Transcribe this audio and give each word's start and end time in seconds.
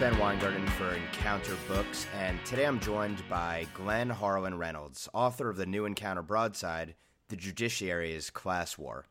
Ben 0.00 0.18
Weingarten 0.18 0.66
for 0.70 0.92
Encounter 0.92 1.56
Books, 1.68 2.08
and 2.18 2.44
today 2.44 2.66
I'm 2.66 2.80
joined 2.80 3.22
by 3.28 3.64
Glenn 3.74 4.10
Harlan 4.10 4.58
Reynolds, 4.58 5.08
author 5.14 5.48
of 5.48 5.56
the 5.56 5.66
new 5.66 5.84
Encounter 5.84 6.20
broadside, 6.20 6.96
The 7.28 7.36
Judiciary's 7.36 8.28
Class 8.28 8.76
War. 8.76 9.06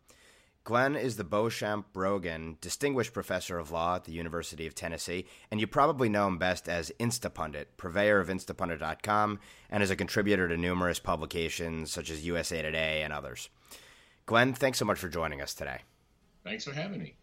Glenn 0.66 0.98
is 0.98 1.16
the 1.16 1.24
Beauchamp 1.24 1.94
Brogan 1.94 2.58
Distinguished 2.60 3.14
Professor 3.14 3.58
of 3.60 3.72
Law 3.72 3.96
at 3.96 4.04
the 4.04 4.12
University 4.12 4.68
of 4.68 4.76
Tennessee, 4.76 5.26
and 5.50 5.62
you 5.62 5.68
probably 5.68 6.10
know 6.10 6.28
him 6.28 6.38
best 6.38 6.68
as 6.68 6.92
Instapundit, 7.00 7.68
purveyor 7.78 8.20
of 8.20 8.28
Instapundit.com, 8.28 9.40
and 9.70 9.82
as 9.82 9.90
a 9.90 9.96
contributor 9.96 10.50
to 10.50 10.58
numerous 10.58 11.00
publications 11.00 11.94
such 11.94 12.10
as 12.12 12.26
USA 12.26 12.62
Today 12.62 13.04
and 13.04 13.14
others. 13.14 13.50
Glenn, 14.26 14.54
thanks 14.54 14.80
so 14.80 14.86
much 14.86 15.00
for 15.00 15.08
joining 15.08 15.42
us 15.42 15.54
today. 15.54 15.80
Thanks 16.44 16.66
for 16.66 16.74
having 16.74 17.00
me. 17.00 17.16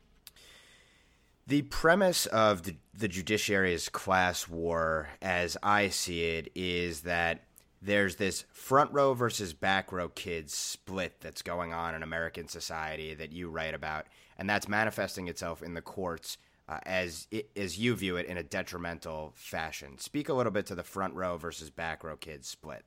The 1.48 1.62
premise 1.62 2.26
of 2.26 2.64
the, 2.64 2.76
the 2.92 3.08
judiciary's 3.08 3.88
class 3.88 4.46
war, 4.46 5.08
as 5.22 5.56
I 5.62 5.88
see 5.88 6.24
it, 6.24 6.52
is 6.54 7.00
that 7.02 7.44
there's 7.80 8.16
this 8.16 8.44
front 8.52 8.92
row 8.92 9.14
versus 9.14 9.54
back 9.54 9.90
row 9.90 10.10
kids 10.10 10.52
split 10.52 11.22
that's 11.22 11.40
going 11.40 11.72
on 11.72 11.94
in 11.94 12.02
American 12.02 12.48
society 12.48 13.14
that 13.14 13.32
you 13.32 13.48
write 13.48 13.72
about, 13.72 14.08
and 14.36 14.48
that's 14.48 14.68
manifesting 14.68 15.26
itself 15.26 15.62
in 15.62 15.72
the 15.72 15.80
courts 15.80 16.36
uh, 16.68 16.80
as 16.84 17.26
as 17.56 17.78
you 17.78 17.94
view 17.96 18.18
it 18.18 18.26
in 18.26 18.36
a 18.36 18.42
detrimental 18.42 19.32
fashion. 19.34 19.96
Speak 19.96 20.28
a 20.28 20.34
little 20.34 20.52
bit 20.52 20.66
to 20.66 20.74
the 20.74 20.82
front 20.82 21.14
row 21.14 21.38
versus 21.38 21.70
back 21.70 22.04
row 22.04 22.18
kids 22.18 22.46
split. 22.46 22.84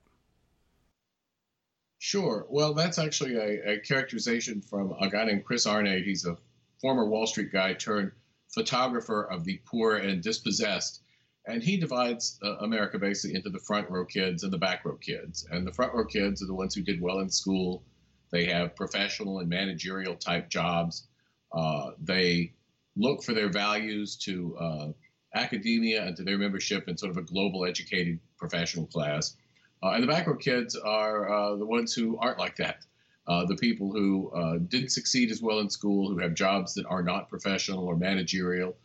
Sure. 1.98 2.46
Well, 2.48 2.76
that's 2.76 3.00
actually 3.00 3.38
a, 3.38 3.72
a 3.72 3.80
characterization 3.80 4.62
from 4.62 4.94
a 5.02 5.10
guy 5.10 5.26
named 5.26 5.46
Chris 5.46 5.66
Arnade. 5.66 6.04
He's 6.04 6.28
a 6.28 6.38
former 6.80 7.06
Wall 7.06 7.26
Street 7.26 7.52
guy 7.52 7.74
turned 7.74 8.12
photographer 8.54 9.24
of 9.24 9.44
the 9.44 9.60
poor 9.66 9.98
and 9.98 10.22
dispossessed 10.22 11.02
and 11.46 11.64
he 11.64 11.78
divides 11.78 12.38
uh, 12.44 12.58
America 12.58 13.00
basically 13.00 13.36
into 13.36 13.50
the 13.50 13.60
front 13.60 13.90
row 13.90 14.06
kids 14.06 14.44
and 14.44 14.54
the 14.54 14.58
back 14.58 14.86
row 14.86 14.96
kids. 14.96 15.48
And 15.50 15.66
the 15.66 15.74
front 15.74 15.94
row 15.94 16.06
kids 16.06 16.44
are 16.44 16.46
the 16.46 16.54
ones 16.54 16.76
who 16.76 16.82
did 16.82 17.02
well 17.02 17.20
in 17.20 17.30
school. 17.30 17.84
They 18.32 18.46
have 18.46 18.76
professional 18.76 19.40
and 19.40 19.50
managerial 19.50 20.16
type 20.16 20.50
jobs. 20.50 21.08
Uh, 21.52 21.92
they 22.00 22.54
look 22.96 23.24
for 23.24 23.34
their 23.34 23.50
values 23.50 24.16
to 24.18 24.56
uh, 24.58 24.88
academia 25.34 26.06
and 26.06 26.16
to 26.18 26.24
their 26.24 26.38
membership 26.38 26.88
in 26.88 26.98
sort 26.98 27.12
of 27.12 27.18
a 27.18 27.24
global 27.24 27.66
educated 27.66 28.20
professional 28.38 28.86
class. 28.86 29.36
Uh, 29.84 29.92
and 29.92 30.04
the 30.04 30.08
back 30.08 30.28
row 30.28 30.36
kids 30.36 30.76
are 30.76 31.30
uh, 31.30 31.56
the 31.56 31.66
ones 31.66 31.94
who 31.94 32.18
aren't 32.20 32.38
like 32.38 32.56
that. 32.58 32.86
Uh, 33.32 33.46
the 33.46 33.56
people 33.56 33.92
who 33.92 34.30
didn't 34.68 34.90
succeed 34.90 35.32
as 35.32 35.42
well 35.42 35.60
in 35.60 35.70
school, 35.70 36.10
who 36.10 36.18
have 36.20 36.34
jobs 36.34 36.74
that 36.74 36.86
are 36.88 37.02
not 37.02 37.30
professional 37.30 37.86
or 37.86 37.96
managerial, 37.96 38.76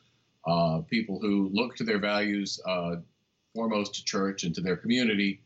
uh, 0.46 0.80
people 0.88 1.18
who 1.20 1.50
look 1.52 1.74
to 1.76 1.84
their 1.84 1.98
values 1.98 2.60
uh, 2.66 2.96
foremost 3.54 3.94
to 3.94 4.04
church 4.04 4.44
and 4.44 4.54
to 4.54 4.60
their 4.60 4.76
community 4.76 5.40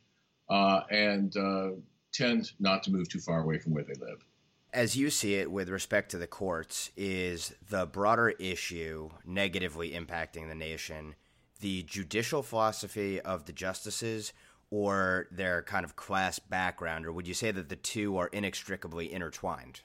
uh, 0.51 0.83
and 0.91 1.37
uh, 1.37 1.71
tend 2.13 2.53
not 2.61 2.83
to 2.83 2.91
move 2.91 3.09
too 3.09 3.21
far 3.21 3.41
away 3.41 3.59
from 3.59 3.73
where 3.73 3.85
they 3.85 3.95
live. 3.95 4.25
As 4.73 4.97
you 4.97 5.11
see 5.11 5.35
it 5.35 5.51
with 5.51 5.69
respect 5.69 6.11
to 6.11 6.19
the 6.19 6.27
courts, 6.27 6.91
is 6.97 7.55
the 7.71 7.87
broader 7.87 8.31
issue 8.31 9.11
negatively 9.25 9.93
impacting 9.93 10.49
the 10.49 10.55
nation 10.55 11.15
the 11.61 11.83
judicial 11.83 12.43
philosophy 12.43 13.21
of 13.21 13.45
the 13.45 13.53
justices 13.53 14.33
or 14.71 15.27
their 15.31 15.63
kind 15.63 15.85
of 15.85 15.97
class 15.97 16.39
background, 16.39 17.05
or 17.05 17.13
would 17.13 17.27
you 17.27 17.35
say 17.35 17.51
that 17.51 17.69
the 17.69 17.77
two 17.77 18.17
are 18.17 18.29
inextricably 18.29 19.13
intertwined? 19.13 19.81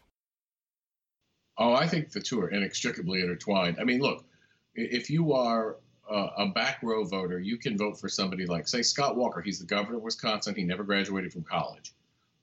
Oh, 1.57 1.73
I 1.73 1.88
think 1.88 2.12
the 2.12 2.19
two 2.19 2.41
are 2.41 2.50
inextricably 2.50 3.22
intertwined. 3.22 3.78
I 3.79 3.84
mean, 3.84 4.01
look, 4.01 4.25
if 4.75 5.09
you 5.09 5.34
are 5.34 5.78
uh, 6.09 6.28
a 6.38 6.47
back 6.47 6.79
row 6.84 7.03
voter, 7.03 7.40
you 7.40 7.57
can 7.57 7.78
vote 7.78 8.00
for 8.00 8.09
somebody 8.09 8.46
like, 8.46 8.68
say, 8.68 8.81
Scott 8.81 9.16
Walker. 9.16 9.41
He's 9.41 9.59
the 9.59 9.66
governor 9.66 9.97
of 9.97 10.03
Wisconsin. 10.03 10.53
He 10.56 10.63
never 10.63 10.84
graduated 10.84 11.31
from 11.34 11.44
college. 11.44 11.94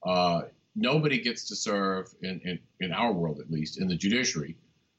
Uh, 0.03 0.43
nobody 0.75 1.21
gets 1.21 1.45
to 1.49 1.57
serve 1.57 2.13
in, 2.23 2.41
in, 2.45 2.59
in, 2.81 2.93
our 2.93 3.13
world, 3.13 3.39
at 3.39 3.51
least, 3.51 3.81
in 3.81 3.87
the 3.87 3.95
judiciary, 3.95 4.57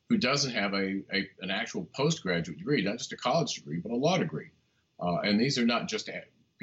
who 0.09 0.17
doesn't 0.17 0.53
have 0.53 0.73
a, 0.73 1.01
a 1.11 1.27
an 1.41 1.49
actual 1.49 1.85
postgraduate 1.95 2.59
degree, 2.59 2.81
not 2.81 2.99
just 2.99 3.11
a 3.11 3.17
college 3.17 3.55
degree, 3.55 3.79
but 3.79 3.91
a 3.91 3.95
law 3.95 4.17
degree. 4.17 4.51
Uh, 4.99 5.17
and 5.17 5.39
these 5.39 5.57
are 5.57 5.65
not 5.65 5.89
just 5.89 6.07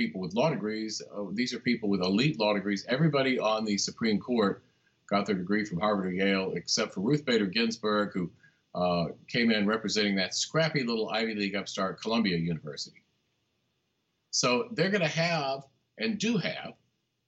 people 0.01 0.23
with 0.23 0.33
law 0.33 0.49
degrees. 0.49 1.03
Uh, 1.15 1.25
these 1.35 1.53
are 1.53 1.59
people 1.59 1.91
with 1.91 2.01
elite 2.01 2.41
law 2.41 2.55
degrees. 2.55 2.87
Everybody 2.89 3.39
on 3.39 3.67
the 3.67 3.77
Supreme 3.77 4.19
Court 4.19 4.63
got 5.11 5.27
their 5.27 5.35
degree 5.35 5.63
from 5.67 5.79
Harvard 5.79 6.07
or 6.07 6.13
Yale, 6.13 6.53
except 6.57 6.95
for 6.95 7.01
Ruth 7.01 7.27
Bader 7.27 7.45
Ginsburg, 7.45 8.13
who 8.15 8.31
uh, 8.75 9.09
came 9.29 9.51
in 9.51 9.67
representing 9.67 10.17
that 10.17 10.35
scrappy 10.35 10.85
little 10.85 11.11
Ivy 11.11 11.35
League 11.35 11.55
upstart, 11.55 12.01
Columbia 12.01 12.39
University. 12.39 13.03
So 14.31 14.69
they're 14.73 14.89
going 14.89 15.03
to 15.03 15.09
have 15.09 15.65
and 15.99 16.19
do 16.19 16.39
have 16.39 16.73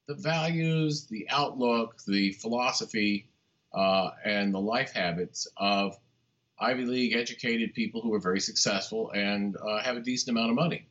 the 0.08 0.14
values, 0.14 1.06
the 1.08 1.26
outlook, 1.28 2.00
the 2.06 2.32
philosophy, 2.32 3.28
uh, 3.74 4.12
and 4.24 4.54
the 4.54 4.60
life 4.60 4.92
habits 4.92 5.46
of 5.58 5.98
Ivy 6.58 6.86
League 6.86 7.14
educated 7.14 7.74
people 7.74 8.00
who 8.00 8.14
are 8.14 8.20
very 8.20 8.40
successful 8.40 9.10
and 9.10 9.56
uh, 9.58 9.82
have 9.82 9.98
a 9.98 10.00
decent 10.00 10.34
amount 10.34 10.50
of 10.50 10.56
money. 10.56 10.86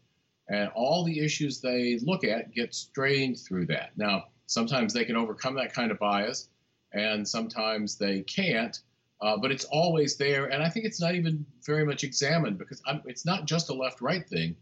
And 0.51 0.69
all 0.75 1.05
the 1.05 1.19
issues 1.19 1.61
they 1.61 1.97
look 2.03 2.25
at 2.25 2.53
get 2.53 2.75
strained 2.75 3.39
through 3.39 3.67
that. 3.67 3.91
Now, 3.95 4.25
sometimes 4.47 4.93
they 4.93 5.05
can 5.05 5.15
overcome 5.15 5.55
that 5.55 5.73
kind 5.73 5.91
of 5.91 5.97
bias, 5.97 6.49
and 6.91 7.25
sometimes 7.25 7.97
they 7.97 8.21
can't. 8.23 8.77
Uh, 9.21 9.37
but 9.37 9.51
it's 9.51 9.65
always 9.65 10.17
there, 10.17 10.47
and 10.47 10.61
I 10.61 10.67
think 10.67 10.85
it's 10.85 10.99
not 10.99 11.15
even 11.15 11.45
very 11.65 11.85
much 11.85 12.03
examined 12.03 12.57
because 12.57 12.81
I'm, 12.85 13.01
it's 13.05 13.25
not 13.25 13.45
just 13.45 13.69
a 13.69 13.73
left-right 13.73 14.27
thing. 14.27 14.55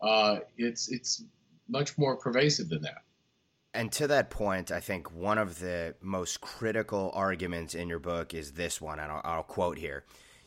Uh, 0.00 0.40
it's 0.56 0.90
it's 0.90 1.22
much 1.68 1.96
more 1.96 2.16
pervasive 2.16 2.68
than 2.68 2.82
that. 2.82 3.04
And 3.72 3.92
to 3.92 4.06
that 4.08 4.30
point, 4.30 4.72
I 4.72 4.80
think 4.80 5.12
one 5.12 5.38
of 5.38 5.58
the 5.60 5.94
most 6.00 6.40
critical 6.40 7.12
arguments 7.14 7.74
in 7.74 7.88
your 7.88 7.98
book 7.98 8.32
is 8.34 8.52
this 8.52 8.80
one, 8.80 8.98
and 8.98 9.12
I'll, 9.12 9.20
I'll 9.22 9.42
quote 9.42 9.78
here. 9.78 10.04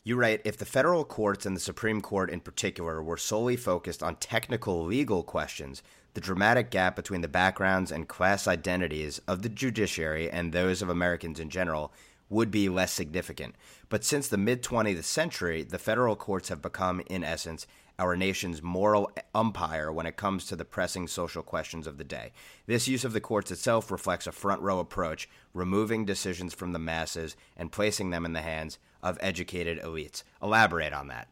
You 0.09 0.15
write 0.15 0.41
If 0.43 0.57
the 0.57 0.65
federal 0.65 1.05
courts 1.05 1.45
and 1.45 1.55
the 1.55 1.59
Supreme 1.61 2.01
Court 2.01 2.31
in 2.31 2.39
particular 2.39 2.99
were 2.99 3.15
solely 3.15 3.55
focused 3.55 4.01
on 4.01 4.15
technical 4.15 4.83
legal 4.83 5.21
questions, 5.21 5.83
the 6.15 6.19
dramatic 6.19 6.71
gap 6.71 6.95
between 6.95 7.21
the 7.21 7.27
backgrounds 7.27 7.91
and 7.91 8.07
class 8.07 8.47
identities 8.47 9.21
of 9.27 9.43
the 9.43 9.49
judiciary 9.49 10.27
and 10.27 10.51
those 10.51 10.81
of 10.81 10.89
Americans 10.89 11.39
in 11.39 11.51
general 11.51 11.93
would 12.27 12.49
be 12.49 12.69
less 12.69 12.91
significant. 12.91 13.53
But 13.87 14.03
since 14.03 14.27
the 14.27 14.39
mid 14.39 14.63
20th 14.63 15.03
century, 15.03 15.61
the 15.61 15.77
federal 15.77 16.15
courts 16.15 16.49
have 16.49 16.59
become, 16.59 17.01
in 17.01 17.23
essence, 17.23 17.67
our 17.99 18.15
nation's 18.15 18.63
moral 18.63 19.11
umpire 19.35 19.91
when 19.91 20.07
it 20.07 20.17
comes 20.17 20.47
to 20.47 20.55
the 20.55 20.65
pressing 20.65 21.07
social 21.07 21.43
questions 21.43 21.85
of 21.85 21.99
the 21.99 22.03
day. 22.03 22.31
This 22.65 22.87
use 22.87 23.05
of 23.05 23.13
the 23.13 23.21
courts 23.21 23.51
itself 23.51 23.91
reflects 23.91 24.25
a 24.25 24.31
front 24.31 24.63
row 24.63 24.79
approach, 24.79 25.29
removing 25.53 26.03
decisions 26.03 26.55
from 26.55 26.73
the 26.73 26.79
masses 26.79 27.35
and 27.55 27.71
placing 27.71 28.09
them 28.09 28.25
in 28.25 28.33
the 28.33 28.41
hands 28.41 28.79
of 29.01 29.17
educated 29.21 29.81
elites. 29.81 30.23
Elaborate 30.41 30.93
on 30.93 31.07
that. 31.07 31.27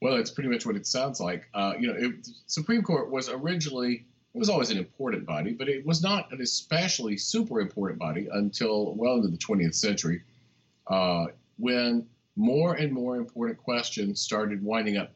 Well, 0.00 0.16
it's 0.16 0.30
pretty 0.30 0.50
much 0.50 0.66
what 0.66 0.74
it 0.74 0.86
sounds 0.86 1.20
like. 1.20 1.48
Uh, 1.54 1.74
you 1.78 1.86
know, 1.86 1.94
it, 1.96 2.28
Supreme 2.46 2.82
Court 2.82 3.10
was 3.10 3.28
originally 3.28 4.04
it 4.34 4.38
was 4.38 4.48
always 4.48 4.70
an 4.70 4.78
important 4.78 5.26
body, 5.26 5.52
but 5.52 5.68
it 5.68 5.84
was 5.84 6.02
not 6.02 6.32
an 6.32 6.40
especially 6.40 7.18
super 7.18 7.60
important 7.60 7.98
body 7.98 8.28
until 8.32 8.94
well 8.94 9.16
into 9.16 9.28
the 9.28 9.36
20th 9.36 9.74
century, 9.74 10.22
uh, 10.86 11.26
when 11.58 12.06
more 12.34 12.74
and 12.74 12.92
more 12.92 13.16
important 13.16 13.58
questions 13.58 14.20
started 14.20 14.62
winding 14.62 14.96
up 14.96 15.12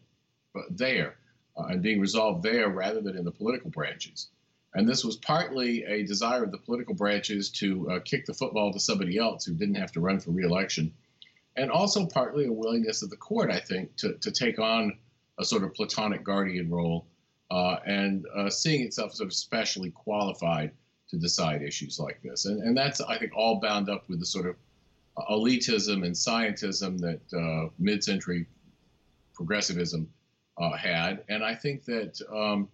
there 0.70 1.16
uh, 1.56 1.64
and 1.68 1.82
being 1.82 1.98
resolved 1.98 2.42
there 2.42 2.68
rather 2.68 3.00
than 3.00 3.16
in 3.16 3.24
the 3.24 3.30
political 3.30 3.70
branches. 3.70 4.28
And 4.76 4.86
this 4.86 5.02
was 5.02 5.16
partly 5.16 5.84
a 5.84 6.04
desire 6.04 6.44
of 6.44 6.52
the 6.52 6.58
political 6.58 6.94
branches 6.94 7.48
to 7.52 7.90
uh, 7.90 8.00
kick 8.00 8.26
the 8.26 8.34
football 8.34 8.74
to 8.74 8.78
somebody 8.78 9.16
else 9.16 9.46
who 9.46 9.54
didn't 9.54 9.76
have 9.76 9.90
to 9.92 10.00
run 10.00 10.20
for 10.20 10.32
reelection, 10.32 10.92
and 11.56 11.70
also 11.70 12.04
partly 12.04 12.44
a 12.44 12.52
willingness 12.52 13.02
of 13.02 13.08
the 13.08 13.16
court, 13.16 13.50
I 13.50 13.58
think, 13.58 13.96
to, 13.96 14.12
to 14.18 14.30
take 14.30 14.58
on 14.58 14.98
a 15.38 15.46
sort 15.46 15.64
of 15.64 15.72
platonic 15.72 16.22
guardian 16.22 16.70
role 16.70 17.06
uh, 17.50 17.76
and 17.86 18.26
uh, 18.36 18.50
seeing 18.50 18.82
itself 18.82 19.12
as 19.12 19.16
sort 19.16 19.28
of 19.28 19.32
specially 19.32 19.90
qualified 19.92 20.72
to 21.08 21.16
decide 21.16 21.62
issues 21.62 21.98
like 21.98 22.20
this. 22.22 22.44
And, 22.44 22.62
and 22.62 22.76
that's, 22.76 23.00
I 23.00 23.16
think, 23.18 23.32
all 23.34 23.60
bound 23.60 23.88
up 23.88 24.06
with 24.10 24.20
the 24.20 24.26
sort 24.26 24.44
of 24.44 24.56
elitism 25.30 26.04
and 26.04 26.14
scientism 26.14 26.98
that 27.00 27.20
uh, 27.34 27.70
mid 27.78 28.04
century 28.04 28.44
progressivism 29.32 30.10
uh, 30.58 30.76
had. 30.76 31.24
And 31.30 31.42
I 31.42 31.54
think 31.54 31.86
that 31.86 32.20
um, 32.30 32.68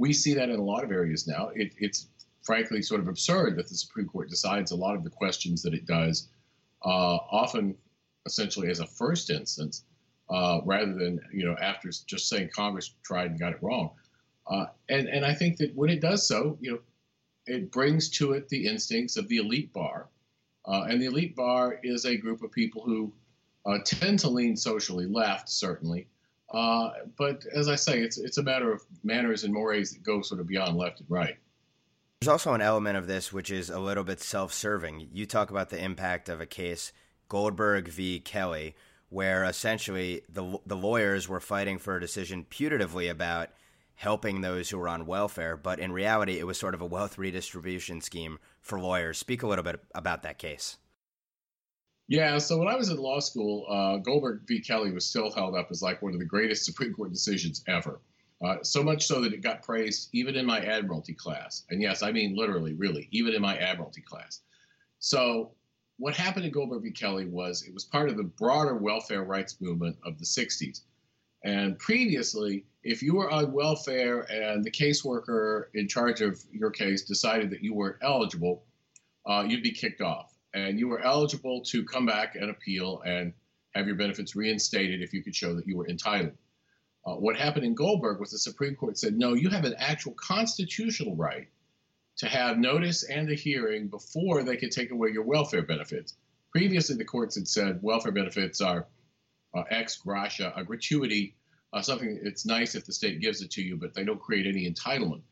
we 0.00 0.14
see 0.14 0.32
that 0.34 0.48
in 0.48 0.58
a 0.58 0.64
lot 0.64 0.82
of 0.82 0.90
areas 0.90 1.26
now. 1.26 1.50
It, 1.54 1.72
it's 1.78 2.08
frankly 2.42 2.80
sort 2.80 3.02
of 3.02 3.08
absurd 3.08 3.56
that 3.56 3.68
the 3.68 3.74
Supreme 3.74 4.08
Court 4.08 4.30
decides 4.30 4.70
a 4.70 4.76
lot 4.76 4.96
of 4.96 5.04
the 5.04 5.10
questions 5.10 5.62
that 5.62 5.74
it 5.74 5.86
does, 5.86 6.28
uh, 6.84 7.18
often 7.30 7.76
essentially 8.24 8.70
as 8.70 8.80
a 8.80 8.86
first 8.86 9.30
instance. 9.30 9.84
Uh, 10.30 10.60
rather 10.64 10.94
than 10.94 11.18
you 11.32 11.44
know 11.44 11.56
after 11.60 11.90
just 12.06 12.28
saying 12.28 12.48
Congress 12.54 12.94
tried 13.02 13.32
and 13.32 13.40
got 13.40 13.52
it 13.52 13.58
wrong, 13.60 13.90
uh, 14.46 14.66
and, 14.88 15.08
and 15.08 15.24
I 15.24 15.34
think 15.34 15.56
that 15.58 15.74
when 15.74 15.90
it 15.90 16.00
does 16.00 16.26
so, 16.26 16.56
you 16.60 16.70
know, 16.70 16.78
it 17.46 17.70
brings 17.72 18.08
to 18.10 18.32
it 18.32 18.48
the 18.48 18.66
instincts 18.66 19.16
of 19.16 19.28
the 19.28 19.38
elite 19.38 19.72
bar. 19.72 20.08
Uh, 20.64 20.86
and 20.88 21.00
the 21.00 21.06
elite 21.06 21.34
bar 21.34 21.80
is 21.82 22.04
a 22.04 22.16
group 22.16 22.42
of 22.42 22.52
people 22.52 22.82
who 22.84 23.12
uh, 23.66 23.78
tend 23.84 24.18
to 24.20 24.28
lean 24.28 24.56
socially 24.56 25.06
left, 25.06 25.48
certainly, 25.48 26.06
Uh, 26.50 26.90
but 27.16 27.44
as 27.54 27.68
I 27.68 27.76
say, 27.76 28.00
it's 28.00 28.18
it's 28.18 28.38
a 28.38 28.42
matter 28.42 28.72
of 28.72 28.82
manners 29.04 29.44
and 29.44 29.54
mores 29.54 29.92
that 29.92 30.02
go 30.02 30.20
sort 30.22 30.40
of 30.40 30.46
beyond 30.46 30.76
left 30.76 31.00
and 31.00 31.10
right. 31.10 31.36
There's 32.20 32.28
also 32.28 32.52
an 32.52 32.60
element 32.60 32.98
of 32.98 33.06
this 33.06 33.32
which 33.32 33.50
is 33.50 33.70
a 33.70 33.78
little 33.78 34.04
bit 34.04 34.20
self-serving. 34.20 35.08
You 35.12 35.24
talk 35.24 35.50
about 35.50 35.70
the 35.70 35.82
impact 35.82 36.28
of 36.28 36.40
a 36.40 36.46
case 36.46 36.92
Goldberg 37.28 37.88
v. 37.88 38.20
Kelly, 38.20 38.74
where 39.08 39.44
essentially 39.44 40.22
the 40.28 40.58
the 40.66 40.76
lawyers 40.76 41.28
were 41.28 41.40
fighting 41.40 41.78
for 41.78 41.96
a 41.96 42.00
decision 42.00 42.44
putatively 42.50 43.10
about 43.10 43.50
helping 43.94 44.40
those 44.40 44.70
who 44.70 44.78
were 44.78 44.88
on 44.88 45.04
welfare, 45.04 45.58
but 45.58 45.78
in 45.78 45.92
reality, 45.92 46.38
it 46.38 46.46
was 46.46 46.58
sort 46.58 46.74
of 46.74 46.80
a 46.80 46.86
wealth 46.86 47.18
redistribution 47.18 48.00
scheme 48.00 48.38
for 48.62 48.80
lawyers. 48.80 49.18
Speak 49.18 49.42
a 49.42 49.46
little 49.46 49.62
bit 49.62 49.78
about 49.94 50.22
that 50.22 50.38
case. 50.38 50.78
Yeah, 52.10 52.38
so 52.38 52.58
when 52.58 52.66
I 52.66 52.74
was 52.74 52.88
in 52.88 52.96
law 52.96 53.20
school, 53.20 53.64
uh, 53.70 53.98
Goldberg 53.98 54.40
v. 54.44 54.60
Kelly 54.60 54.90
was 54.90 55.06
still 55.06 55.30
held 55.30 55.54
up 55.54 55.68
as 55.70 55.80
like 55.80 56.02
one 56.02 56.12
of 56.12 56.18
the 56.18 56.24
greatest 56.24 56.64
Supreme 56.64 56.92
Court 56.92 57.12
decisions 57.12 57.62
ever. 57.68 58.00
Uh, 58.44 58.56
so 58.62 58.82
much 58.82 59.06
so 59.06 59.20
that 59.20 59.32
it 59.32 59.42
got 59.42 59.62
praised 59.62 60.08
even 60.12 60.34
in 60.34 60.44
my 60.44 60.58
admiralty 60.58 61.14
class. 61.14 61.64
And 61.70 61.80
yes, 61.80 62.02
I 62.02 62.10
mean 62.10 62.34
literally, 62.34 62.74
really, 62.74 63.06
even 63.12 63.32
in 63.32 63.40
my 63.40 63.56
admiralty 63.58 64.00
class. 64.00 64.40
So 64.98 65.52
what 65.98 66.16
happened 66.16 66.46
in 66.46 66.50
Goldberg 66.50 66.82
v. 66.82 66.90
Kelly 66.90 67.26
was 67.26 67.62
it 67.62 67.72
was 67.72 67.84
part 67.84 68.08
of 68.08 68.16
the 68.16 68.24
broader 68.24 68.74
welfare 68.74 69.22
rights 69.22 69.60
movement 69.60 69.96
of 70.04 70.18
the 70.18 70.24
60s. 70.24 70.80
And 71.44 71.78
previously, 71.78 72.66
if 72.82 73.04
you 73.04 73.14
were 73.14 73.30
on 73.30 73.52
welfare 73.52 74.22
and 74.32 74.64
the 74.64 74.70
caseworker 74.72 75.66
in 75.74 75.86
charge 75.86 76.22
of 76.22 76.42
your 76.50 76.72
case 76.72 77.02
decided 77.02 77.50
that 77.50 77.62
you 77.62 77.72
weren't 77.72 77.98
eligible, 78.02 78.64
uh, 79.26 79.44
you'd 79.46 79.62
be 79.62 79.70
kicked 79.70 80.00
off. 80.00 80.29
And 80.54 80.78
you 80.78 80.88
were 80.88 81.00
eligible 81.00 81.62
to 81.66 81.84
come 81.84 82.06
back 82.06 82.34
and 82.34 82.50
appeal 82.50 83.02
and 83.04 83.32
have 83.74 83.86
your 83.86 83.96
benefits 83.96 84.34
reinstated 84.34 85.00
if 85.00 85.12
you 85.12 85.22
could 85.22 85.34
show 85.34 85.54
that 85.54 85.66
you 85.66 85.76
were 85.76 85.88
entitled. 85.88 86.36
Uh, 87.06 87.14
what 87.14 87.36
happened 87.36 87.64
in 87.64 87.74
Goldberg 87.74 88.20
was 88.20 88.30
the 88.30 88.38
Supreme 88.38 88.74
Court 88.74 88.98
said, 88.98 89.16
no, 89.16 89.34
you 89.34 89.48
have 89.48 89.64
an 89.64 89.74
actual 89.78 90.12
constitutional 90.14 91.16
right 91.16 91.48
to 92.18 92.26
have 92.26 92.58
notice 92.58 93.04
and 93.04 93.30
a 93.30 93.34
hearing 93.34 93.88
before 93.88 94.42
they 94.42 94.56
could 94.56 94.72
take 94.72 94.90
away 94.90 95.08
your 95.10 95.24
welfare 95.24 95.62
benefits. 95.62 96.16
Previously, 96.52 96.96
the 96.96 97.04
courts 97.04 97.36
had 97.36 97.48
said 97.48 97.78
welfare 97.82 98.12
benefits 98.12 98.60
are 98.60 98.86
uh, 99.54 99.62
ex 99.70 99.96
gratia, 99.96 100.52
a 100.56 100.64
gratuity, 100.64 101.36
uh, 101.72 101.80
something 101.80 102.20
it's 102.22 102.44
nice 102.44 102.74
if 102.74 102.84
the 102.84 102.92
state 102.92 103.20
gives 103.20 103.40
it 103.40 103.50
to 103.52 103.62
you, 103.62 103.76
but 103.76 103.94
they 103.94 104.04
don't 104.04 104.20
create 104.20 104.46
any 104.46 104.70
entitlement. 104.70 105.22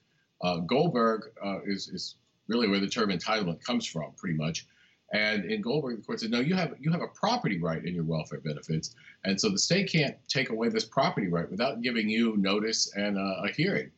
Uh, 0.41 0.59
Goldberg 0.59 1.23
uh, 1.45 1.59
is, 1.67 1.89
is 1.89 2.15
really 2.47 2.69
where 2.69 2.81
the 2.81 2.89
term 2.89 3.11
entitlement 3.11 3.61
comes 3.61 3.87
from, 3.87 4.13
pretty 4.17 4.37
much. 4.37 4.67
And 5.13 5.47
in 5.47 5.63
Goldberg, 5.63 5.97
the 5.97 6.03
court 6.03 6.21
said, 6.21 6.31
no, 6.31 6.41
you 6.41 6.55
have 6.55 6.75
you 6.79 6.93
have 6.93 7.01
a 7.01 7.09
property 7.09 7.59
right 7.59 7.83
in 7.83 7.95
your 7.95 8.05
welfare 8.05 8.41
benefits, 8.41 8.95
and 9.25 9.41
so 9.41 9.49
the 9.49 9.59
state 9.59 9.91
can't 9.91 10.17
take 10.29 10.51
away 10.51 10.69
this 10.69 10.85
property 10.85 11.29
right 11.29 11.51
without 11.51 11.81
giving 11.81 12.11
you 12.11 12.37
notice 12.37 12.93
and 12.95 13.17
a 13.17 13.49
hearing. 13.57 13.91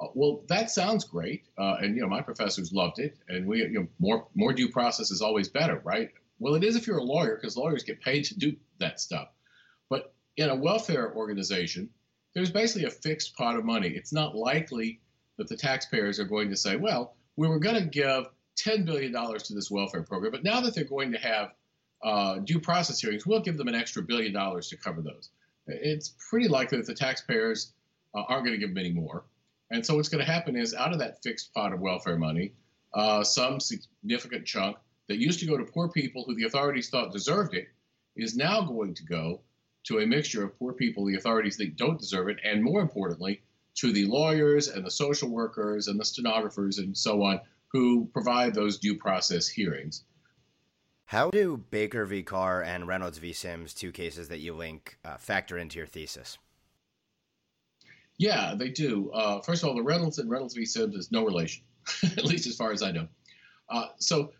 Uh, 0.00 0.06
well, 0.14 0.44
that 0.48 0.70
sounds 0.70 1.04
great, 1.04 1.44
uh, 1.58 1.76
and 1.80 1.94
you 1.96 2.00
know 2.00 2.08
my 2.08 2.22
professors 2.22 2.72
loved 2.72 2.98
it, 2.98 3.18
and 3.28 3.46
we 3.46 3.58
you 3.58 3.80
know 3.80 3.88
more 3.98 4.26
more 4.34 4.54
due 4.54 4.70
process 4.70 5.10
is 5.10 5.20
always 5.20 5.48
better, 5.48 5.82
right? 5.84 6.10
Well, 6.38 6.54
it 6.54 6.64
is 6.64 6.76
if 6.76 6.86
you're 6.86 6.98
a 6.98 7.02
lawyer 7.04 7.36
because 7.36 7.56
lawyers 7.56 7.82
get 7.82 8.00
paid 8.00 8.24
to 8.26 8.38
do 8.38 8.56
that 8.78 9.00
stuff. 9.00 9.28
But 9.90 10.14
in 10.36 10.48
a 10.48 10.54
welfare 10.54 11.12
organization, 11.14 11.90
there's 12.34 12.50
basically 12.50 12.86
a 12.86 12.90
fixed 12.90 13.36
pot 13.36 13.56
of 13.56 13.64
money. 13.64 13.88
It's 13.88 14.12
not 14.12 14.36
likely 14.36 15.00
that 15.36 15.48
the 15.48 15.56
taxpayers 15.56 16.20
are 16.20 16.24
going 16.24 16.48
to 16.50 16.56
say, 16.56 16.76
well, 16.76 17.16
we 17.36 17.48
were 17.48 17.58
going 17.58 17.82
to 17.82 17.88
give 17.88 18.26
$10 18.62 18.84
billion 18.84 19.12
to 19.12 19.54
this 19.54 19.70
welfare 19.70 20.02
program, 20.02 20.32
but 20.32 20.44
now 20.44 20.60
that 20.60 20.74
they're 20.74 20.84
going 20.84 21.12
to 21.12 21.18
have 21.18 21.52
uh, 22.02 22.38
due 22.38 22.60
process 22.60 23.00
hearings, 23.00 23.26
we'll 23.26 23.40
give 23.40 23.56
them 23.56 23.68
an 23.68 23.74
extra 23.74 24.02
billion 24.02 24.32
dollars 24.32 24.68
to 24.68 24.76
cover 24.76 25.02
those. 25.02 25.30
It's 25.66 26.14
pretty 26.30 26.48
likely 26.48 26.78
that 26.78 26.86
the 26.86 26.94
taxpayers 26.94 27.72
uh, 28.14 28.22
aren't 28.28 28.44
going 28.44 28.58
to 28.58 28.64
give 28.64 28.74
them 28.74 28.78
any 28.78 28.92
more. 28.92 29.24
And 29.70 29.84
so 29.84 29.96
what's 29.96 30.08
going 30.08 30.24
to 30.24 30.30
happen 30.30 30.56
is 30.56 30.74
out 30.74 30.92
of 30.92 30.98
that 31.00 31.22
fixed 31.22 31.52
pot 31.52 31.72
of 31.72 31.80
welfare 31.80 32.16
money, 32.16 32.52
uh, 32.94 33.22
some 33.22 33.60
significant 33.60 34.46
chunk 34.46 34.76
that 35.08 35.18
used 35.18 35.40
to 35.40 35.46
go 35.46 35.56
to 35.56 35.64
poor 35.64 35.88
people 35.88 36.24
who 36.24 36.34
the 36.34 36.44
authorities 36.44 36.88
thought 36.88 37.12
deserved 37.12 37.54
it 37.54 37.68
is 38.16 38.36
now 38.36 38.62
going 38.62 38.94
to 38.94 39.04
go 39.04 39.40
to 39.84 40.00
a 40.00 40.06
mixture 40.06 40.44
of 40.44 40.58
poor 40.58 40.72
people 40.72 41.06
the 41.06 41.16
authorities 41.16 41.56
think 41.56 41.76
don't 41.76 41.98
deserve 41.98 42.28
it, 42.28 42.38
and 42.44 42.62
more 42.62 42.80
importantly, 42.80 43.42
to 43.74 43.92
the 43.92 44.06
lawyers 44.06 44.68
and 44.68 44.84
the 44.84 44.90
social 44.90 45.28
workers 45.28 45.88
and 45.88 46.00
the 46.00 46.04
stenographers 46.04 46.78
and 46.78 46.96
so 46.96 47.22
on 47.22 47.40
who 47.72 48.08
provide 48.12 48.54
those 48.54 48.78
due 48.78 48.96
process 48.96 49.48
hearings. 49.48 50.04
How 51.06 51.30
do 51.30 51.56
Baker 51.70 52.04
v. 52.04 52.22
Carr 52.22 52.62
and 52.62 52.86
Reynolds 52.86 53.18
v. 53.18 53.32
Sims, 53.32 53.72
two 53.72 53.92
cases 53.92 54.28
that 54.28 54.40
you 54.40 54.52
link, 54.52 54.98
uh, 55.04 55.16
factor 55.16 55.56
into 55.56 55.78
your 55.78 55.86
thesis? 55.86 56.36
Yeah, 58.18 58.54
they 58.56 58.68
do. 58.68 59.10
Uh, 59.12 59.40
first 59.40 59.62
of 59.62 59.68
all, 59.68 59.74
the 59.74 59.82
Reynolds 59.82 60.18
and 60.18 60.28
Reynolds 60.28 60.54
v. 60.54 60.66
Sims 60.66 60.94
is 60.94 61.10
no 61.10 61.24
relation, 61.24 61.62
at 62.02 62.24
least 62.24 62.46
as 62.46 62.56
far 62.56 62.72
as 62.72 62.82
I 62.82 62.90
know. 62.90 63.08
Uh, 63.70 63.86
so 63.98 64.32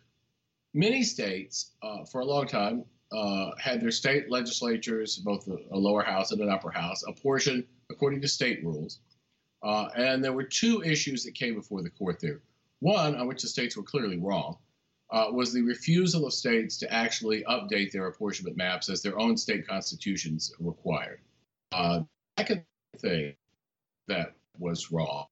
many 0.74 1.02
states, 1.02 1.72
uh, 1.82 2.04
for 2.04 2.20
a 2.20 2.24
long 2.24 2.46
time, 2.46 2.84
uh, 3.12 3.52
had 3.58 3.80
their 3.80 3.90
state 3.90 4.30
legislatures, 4.30 5.16
both 5.16 5.48
a, 5.48 5.76
lower 5.76 6.02
house 6.02 6.32
and 6.32 6.40
an 6.40 6.50
upper 6.50 6.70
house, 6.70 7.02
apportioned 7.06 7.64
according 7.90 8.20
to 8.20 8.28
state 8.28 8.62
rules. 8.62 8.98
Uh, 9.62 9.88
and 9.96 10.22
there 10.22 10.32
were 10.32 10.44
two 10.44 10.82
issues 10.82 11.24
that 11.24 11.34
came 11.34 11.54
before 11.54 11.82
the 11.82 11.90
court 11.90 12.20
there. 12.20 12.40
One, 12.80 13.16
on 13.16 13.26
which 13.26 13.42
the 13.42 13.48
states 13.48 13.76
were 13.76 13.82
clearly 13.82 14.18
wrong, 14.18 14.58
uh, 15.10 15.26
was 15.32 15.52
the 15.52 15.62
refusal 15.62 16.26
of 16.26 16.32
states 16.32 16.76
to 16.78 16.92
actually 16.92 17.42
update 17.44 17.92
their 17.92 18.06
apportionment 18.06 18.56
maps 18.56 18.88
as 18.88 19.02
their 19.02 19.18
own 19.18 19.36
state 19.36 19.66
constitutions 19.66 20.52
required. 20.58 21.20
Uh, 21.72 22.00
second 22.38 22.64
thing 22.98 23.34
that 24.06 24.34
was 24.58 24.92
wrong, 24.92 25.26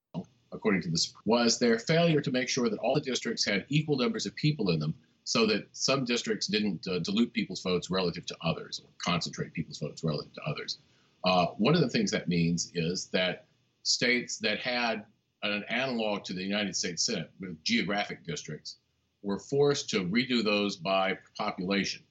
according 0.53 0.83
to 0.83 0.91
this, 0.91 1.15
was 1.25 1.59
their 1.59 1.79
failure 1.79 2.21
to 2.21 2.31
make 2.31 2.49
sure 2.49 2.69
that 2.69 2.79
all 2.79 2.95
the 2.95 3.01
districts 3.01 3.45
had 3.45 3.67
equal 3.69 3.97
numbers 3.97 4.27
of 4.27 4.35
people 4.35 4.71
in 4.71 4.79
them 4.79 4.95
so 5.25 5.45
that 5.45 5.67
some 5.73 6.05
districts 6.05 6.47
didn't 6.47 6.87
uh, 6.87 7.01
dilute 7.01 7.33
people's 7.33 7.63
votes 7.63 7.91
relative 7.91 8.25
to 8.27 8.37
others 8.43 8.81
or 8.83 8.89
concentrate 8.99 9.53
people's 9.53 9.79
votes 9.79 10.05
relative 10.05 10.33
to 10.33 10.41
others. 10.43 10.79
Uh, 11.25 11.47
one 11.59 11.75
of 11.75 11.81
the 11.81 11.89
things 11.89 12.11
that 12.13 12.29
means 12.29 12.71
is 12.75 13.07
that 13.07 13.47
states 13.83 14.39
that 14.39 14.61
had 14.61 15.05
an 15.51 15.65
analog 15.69 16.25
to 16.25 16.33
the 16.33 16.43
United 16.43 16.77
States 16.77 17.05
Senate 17.05 17.31
with 17.41 17.63
geographic 17.65 18.25
districts, 18.25 18.77
were 19.23 19.39
forced 19.39 19.91
to 19.91 20.05
redo 20.05 20.43
those 20.43 20.77
by 20.77 21.19
population. 21.37 22.03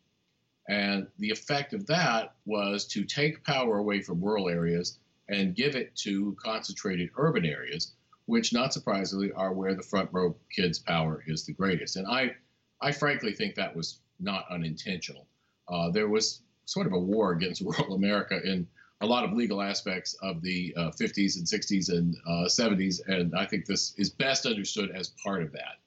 And 0.67 1.07
the 1.19 1.29
effect 1.29 1.73
of 1.73 1.85
that 1.87 2.35
was 2.45 2.85
to 2.87 3.03
take 3.03 3.43
power 3.43 3.77
away 3.77 4.01
from 4.01 4.23
rural 4.23 4.49
areas 4.49 4.97
and 5.29 5.55
give 5.55 5.75
it 5.75 5.95
to 5.95 6.35
concentrated 6.43 7.09
urban 7.17 7.45
areas, 7.45 7.93
which, 8.25 8.53
not 8.53 8.73
surprisingly, 8.73 9.31
are 9.31 9.53
where 9.53 9.75
the 9.75 9.83
front 9.83 10.09
row 10.11 10.35
kids' 10.51 10.79
power 10.79 11.23
is 11.27 11.45
the 11.45 11.53
greatest. 11.53 11.95
And 11.95 12.07
I, 12.07 12.35
I 12.81 12.91
frankly 12.91 13.33
think 13.33 13.55
that 13.55 13.75
was 13.75 13.99
not 14.19 14.45
unintentional. 14.49 15.27
Uh, 15.67 15.89
there 15.89 16.09
was 16.09 16.41
sort 16.65 16.87
of 16.87 16.93
a 16.93 16.99
war 16.99 17.31
against 17.31 17.61
rural 17.65 17.95
America 17.95 18.41
in 18.43 18.67
a 19.05 19.07
lot 19.07 19.23
of 19.23 19.33
legal 19.33 19.61
aspects 19.61 20.15
of 20.21 20.41
the 20.41 20.73
uh, 20.75 20.91
50s 20.91 21.37
and 21.37 21.45
60s 21.45 21.89
and 21.89 22.17
uh, 22.27 22.45
70s, 22.47 22.99
and 23.07 23.35
I 23.35 23.45
think 23.45 23.65
this 23.65 23.93
is 23.97 24.09
best 24.09 24.45
understood 24.45 24.91
as 24.91 25.11
part 25.23 25.43
of 25.43 25.51
that. 25.53 25.77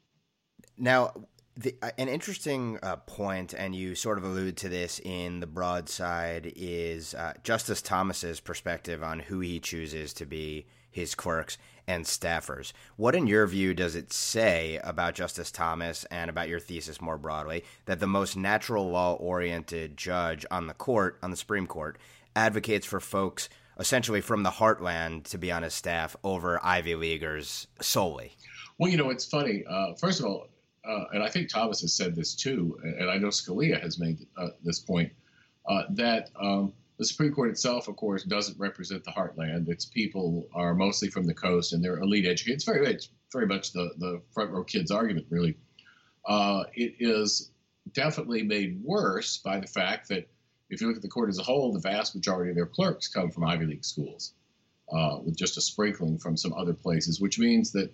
Now, 0.79 1.13
the, 1.57 1.75
uh, 1.83 1.91
an 1.99 2.09
interesting 2.09 2.79
uh, 2.83 2.97
point, 2.97 3.53
and 3.53 3.75
you 3.75 3.97
sort 3.97 4.19
of 4.19 4.25
allude 4.25 4.57
to 4.59 4.69
this 4.69 5.01
in 5.01 5.41
the 5.41 5.47
broadside, 5.47 6.53
is 6.55 7.15
uh, 7.15 7.35
Justice 7.43 7.83
Thomas's 7.83 8.39
perspective 8.39 9.03
on 9.03 9.19
who 9.19 9.41
he 9.41 9.59
chooses 9.59 10.13
to 10.15 10.25
be 10.25 10.67
his 10.89 11.17
clerks 11.17 11.59
and 11.89 12.05
staffers. 12.05 12.73
What, 12.97 13.17
in 13.17 13.27
your 13.27 13.47
view, 13.47 13.75
does 13.75 13.97
it 13.97 14.13
say 14.13 14.79
about 14.85 15.15
Justice 15.15 15.51
Thomas 15.51 16.05
and 16.11 16.31
about 16.31 16.49
your 16.49 16.61
thesis 16.61 17.01
more 17.01 17.19
broadly 17.19 17.65
that 17.87 17.99
the 17.99 18.07
most 18.07 18.37
natural 18.37 18.89
law 18.89 19.15
oriented 19.15 19.97
judge 19.97 20.47
on 20.51 20.67
the 20.67 20.75
court, 20.75 21.19
on 21.23 21.31
the 21.31 21.37
Supreme 21.37 21.67
Court, 21.67 21.99
advocates 22.39 22.87
for 22.87 23.01
folks 23.01 23.49
essentially 23.81 24.21
from 24.21 24.45
the 24.45 24.51
heartland 24.51 25.25
to 25.25 25.39
be 25.39 25.51
on 25.51 25.63
his 25.63 25.75
staff 25.75 26.17
over 26.23 26.61
Ivy 26.65 26.95
Leaguers 26.95 27.67
solely? 27.81 28.37
Well, 28.79 28.91
you 28.91 28.97
know, 28.97 29.11
it's 29.11 29.25
funny. 29.25 29.65
Uh, 29.69 29.95
first 29.95 30.21
of 30.21 30.27
all, 30.27 30.49
uh, 30.89 31.05
and 31.13 31.23
I 31.23 31.29
think 31.29 31.49
Thomas 31.49 31.81
has 31.81 31.95
said 31.95 32.15
this 32.15 32.35
too, 32.35 32.79
and 32.83 33.11
I 33.11 33.19
know 33.19 33.29
Scalia 33.29 33.81
has 33.81 33.99
made 33.99 34.27
uh, 34.37 34.49
this 34.65 34.79
point, 34.79 35.13
uh, 35.69 35.83
that 35.91 36.31
um, 36.41 36.73
the 36.99 37.05
Supreme 37.05 37.33
Court 37.33 37.51
itself, 37.51 37.89
of 37.89 37.97
course, 37.97 38.23
doesn't 38.25 38.59
represent 38.59 39.05
the 39.05 39.11
heartland. 39.11 39.69
Its 39.69 39.85
people 39.85 40.49
are 40.55 40.75
mostly 40.75 41.09
from 41.09 41.27
the 41.27 41.35
coast 41.35 41.73
and 41.73 41.85
they're 41.85 41.99
elite 41.99 42.27
educated. 42.27 42.55
It's 42.55 42.65
very, 42.65 42.87
it's 42.87 43.11
very 43.33 43.47
much 43.47 43.73
the, 43.73 43.91
the 43.99 44.23
front 44.33 44.51
row 44.51 44.65
kids 44.65 44.91
argument, 44.91 45.27
really. 45.29 45.57
Uh, 46.27 46.65
it 46.75 46.95
is 47.01 47.51
definitely 47.93 48.43
made 48.43 48.81
worse 48.83 49.39
by 49.39 49.59
the 49.59 49.67
fact 49.67 50.09
that 50.09 50.29
if 50.71 50.81
you 50.81 50.87
look 50.87 50.97
at 50.97 51.03
the 51.03 51.09
court 51.09 51.29
as 51.29 51.39
a 51.39 51.43
whole, 51.43 51.73
the 51.73 51.81
vast 51.81 52.15
majority 52.15 52.51
of 52.51 52.57
their 52.57 52.67
clerks 52.67 53.09
come 53.09 53.31
from 53.31 53.45
Ivy 53.45 53.67
League 53.67 53.85
schools, 53.85 54.35
uh, 54.93 55.19
with 55.25 55.37
just 55.37 55.57
a 55.57 55.61
sprinkling 55.61 56.19
from 56.19 56.37
some 56.37 56.53
other 56.53 56.75
places, 56.75 57.21
which 57.21 57.39
means 57.39 57.73
that, 57.73 57.93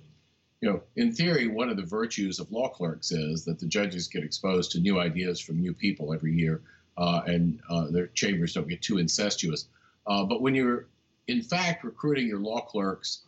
you 0.60 0.70
know, 0.70 0.82
in 0.96 1.12
theory, 1.12 1.46
one 1.46 1.68
of 1.68 1.76
the 1.76 1.84
virtues 1.84 2.40
of 2.40 2.50
law 2.50 2.68
clerks 2.68 3.12
is 3.12 3.44
that 3.44 3.58
the 3.58 3.66
judges 3.66 4.08
get 4.08 4.24
exposed 4.24 4.72
to 4.72 4.80
new 4.80 4.98
ideas 4.98 5.40
from 5.40 5.60
new 5.60 5.74
people 5.74 6.12
every 6.12 6.34
year, 6.34 6.62
uh, 6.96 7.22
and 7.26 7.60
uh, 7.68 7.90
their 7.90 8.08
chambers 8.08 8.54
don't 8.54 8.68
get 8.68 8.82
too 8.82 8.98
incestuous. 8.98 9.68
Uh, 10.06 10.24
but 10.24 10.42
when 10.42 10.54
you're, 10.54 10.86
in 11.28 11.42
fact, 11.42 11.84
recruiting 11.84 12.26
your 12.26 12.40
law 12.40 12.60
clerks 12.60 13.22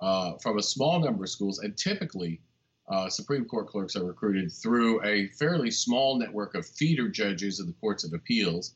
uh, 0.00 0.36
from 0.38 0.58
a 0.58 0.62
small 0.62 1.00
number 1.00 1.24
of 1.24 1.30
schools, 1.30 1.58
and 1.58 1.76
typically 1.76 2.40
uh, 2.90 3.08
Supreme 3.08 3.44
Court 3.44 3.68
clerks 3.68 3.94
are 3.94 4.04
recruited 4.04 4.52
through 4.52 5.02
a 5.04 5.28
fairly 5.28 5.70
small 5.70 6.18
network 6.18 6.56
of 6.56 6.66
feeder 6.66 7.08
judges 7.08 7.60
of 7.60 7.66
the 7.66 7.72
courts 7.74 8.02
of 8.04 8.12
appeals 8.12 8.74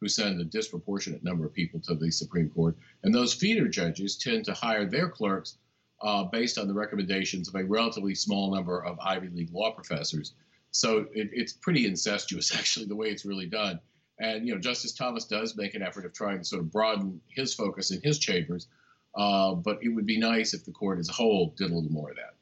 who 0.00 0.08
send 0.08 0.40
a 0.40 0.44
disproportionate 0.44 1.24
number 1.24 1.44
of 1.44 1.52
people 1.52 1.80
to 1.80 1.94
the 1.94 2.10
Supreme 2.10 2.48
Court. 2.50 2.76
And 3.02 3.12
those 3.12 3.34
feeder 3.34 3.66
judges 3.66 4.16
tend 4.16 4.44
to 4.44 4.54
hire 4.54 4.84
their 4.84 5.08
clerks 5.08 5.58
uh, 6.00 6.24
based 6.24 6.58
on 6.58 6.68
the 6.68 6.74
recommendations 6.74 7.48
of 7.48 7.56
a 7.56 7.64
relatively 7.64 8.14
small 8.14 8.54
number 8.54 8.84
of 8.84 9.00
Ivy 9.00 9.28
League 9.28 9.52
law 9.52 9.72
professors. 9.72 10.34
So 10.70 11.06
it, 11.12 11.30
it's 11.32 11.52
pretty 11.54 11.86
incestuous, 11.86 12.54
actually, 12.56 12.86
the 12.86 12.96
way 12.96 13.08
it's 13.08 13.24
really 13.24 13.46
done. 13.46 13.80
And 14.20 14.46
you 14.46 14.54
know, 14.54 14.60
Justice 14.60 14.92
Thomas 14.92 15.24
does 15.24 15.56
make 15.56 15.74
an 15.74 15.82
effort 15.82 16.06
of 16.06 16.12
trying 16.12 16.38
to 16.38 16.44
sort 16.44 16.62
of 16.62 16.70
broaden 16.70 17.20
his 17.28 17.52
focus 17.52 17.90
in 17.90 18.00
his 18.02 18.18
chambers, 18.18 18.68
uh, 19.16 19.54
but 19.54 19.78
it 19.82 19.88
would 19.88 20.06
be 20.06 20.18
nice 20.18 20.54
if 20.54 20.64
the 20.64 20.72
court 20.72 20.98
as 20.98 21.08
a 21.08 21.12
whole 21.12 21.52
did 21.56 21.70
a 21.70 21.74
little 21.74 21.90
more 21.90 22.10
of 22.10 22.16
that. 22.16 22.36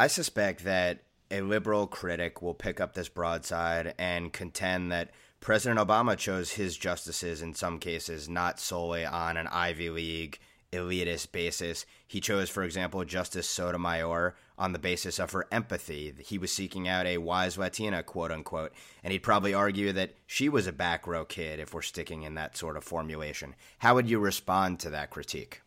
I 0.00 0.06
suspect 0.06 0.64
that 0.64 1.00
a 1.30 1.42
liberal 1.42 1.86
critic 1.86 2.40
will 2.40 2.54
pick 2.54 2.80
up 2.80 2.94
this 2.94 3.10
broadside 3.10 3.94
and 3.98 4.32
contend 4.32 4.90
that 4.90 5.10
President 5.40 5.78
Obama 5.78 6.16
chose 6.16 6.52
his 6.52 6.78
justices 6.78 7.42
in 7.42 7.52
some 7.52 7.78
cases 7.78 8.26
not 8.26 8.58
solely 8.58 9.04
on 9.04 9.36
an 9.36 9.46
Ivy 9.48 9.90
League 9.90 10.38
elitist 10.72 11.32
basis. 11.32 11.84
He 12.08 12.18
chose, 12.18 12.48
for 12.48 12.62
example, 12.62 13.04
Justice 13.04 13.46
Sotomayor 13.46 14.36
on 14.56 14.72
the 14.72 14.78
basis 14.78 15.18
of 15.18 15.32
her 15.32 15.46
empathy. 15.52 16.14
He 16.20 16.38
was 16.38 16.50
seeking 16.50 16.88
out 16.88 17.04
a 17.04 17.18
wise 17.18 17.58
Latina, 17.58 18.02
quote 18.02 18.30
unquote, 18.30 18.72
and 19.04 19.12
he'd 19.12 19.18
probably 19.18 19.52
argue 19.52 19.92
that 19.92 20.14
she 20.26 20.48
was 20.48 20.66
a 20.66 20.72
back 20.72 21.06
row 21.06 21.26
kid 21.26 21.60
if 21.60 21.74
we're 21.74 21.82
sticking 21.82 22.22
in 22.22 22.36
that 22.36 22.56
sort 22.56 22.78
of 22.78 22.84
formulation. 22.84 23.54
How 23.80 23.96
would 23.96 24.08
you 24.08 24.18
respond 24.18 24.80
to 24.80 24.88
that 24.88 25.10
critique? 25.10 25.60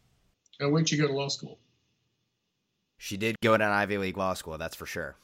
And 0.59 0.73
where'd 0.73 0.89
she 0.89 0.97
go 0.97 1.05
to 1.05 1.13
law 1.13 1.27
school? 1.27 1.59
She 2.97 3.17
did 3.17 3.35
go 3.41 3.57
to 3.57 3.63
an 3.63 3.71
Ivy 3.71 3.97
League 3.97 4.17
law 4.17 4.33
school, 4.33 4.57
that's 4.57 4.75
for 4.75 4.85
sure. 4.85 5.15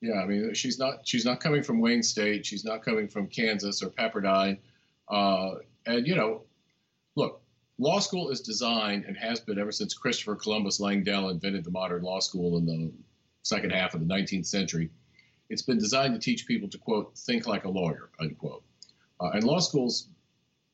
Yeah, 0.00 0.20
I 0.20 0.26
mean, 0.26 0.52
she's 0.54 0.78
not 0.78 1.06
she's 1.06 1.24
not 1.24 1.38
coming 1.40 1.62
from 1.62 1.80
Wayne 1.80 2.02
State. 2.02 2.44
She's 2.44 2.64
not 2.64 2.82
coming 2.82 3.06
from 3.06 3.28
Kansas 3.28 3.82
or 3.82 3.90
Pepperdine. 3.90 4.58
Uh, 5.08 5.54
and 5.86 6.06
you 6.06 6.16
know, 6.16 6.42
look, 7.14 7.40
law 7.78 8.00
school 8.00 8.30
is 8.30 8.40
designed 8.40 9.04
and 9.04 9.16
has 9.16 9.38
been 9.38 9.60
ever 9.60 9.70
since 9.70 9.94
Christopher 9.94 10.34
Columbus 10.34 10.80
Langdell 10.80 11.30
invented 11.30 11.62
the 11.62 11.70
modern 11.70 12.02
law 12.02 12.18
school 12.18 12.58
in 12.58 12.66
the 12.66 12.92
second 13.42 13.70
half 13.70 13.94
of 13.94 14.00
the 14.00 14.06
19th 14.06 14.46
century. 14.46 14.90
It's 15.48 15.62
been 15.62 15.78
designed 15.78 16.14
to 16.14 16.20
teach 16.20 16.46
people 16.46 16.68
to 16.70 16.78
quote 16.78 17.16
think 17.16 17.46
like 17.46 17.64
a 17.64 17.70
lawyer 17.70 18.10
unquote. 18.18 18.64
Uh, 19.20 19.30
and 19.34 19.44
law 19.44 19.60
schools, 19.60 20.08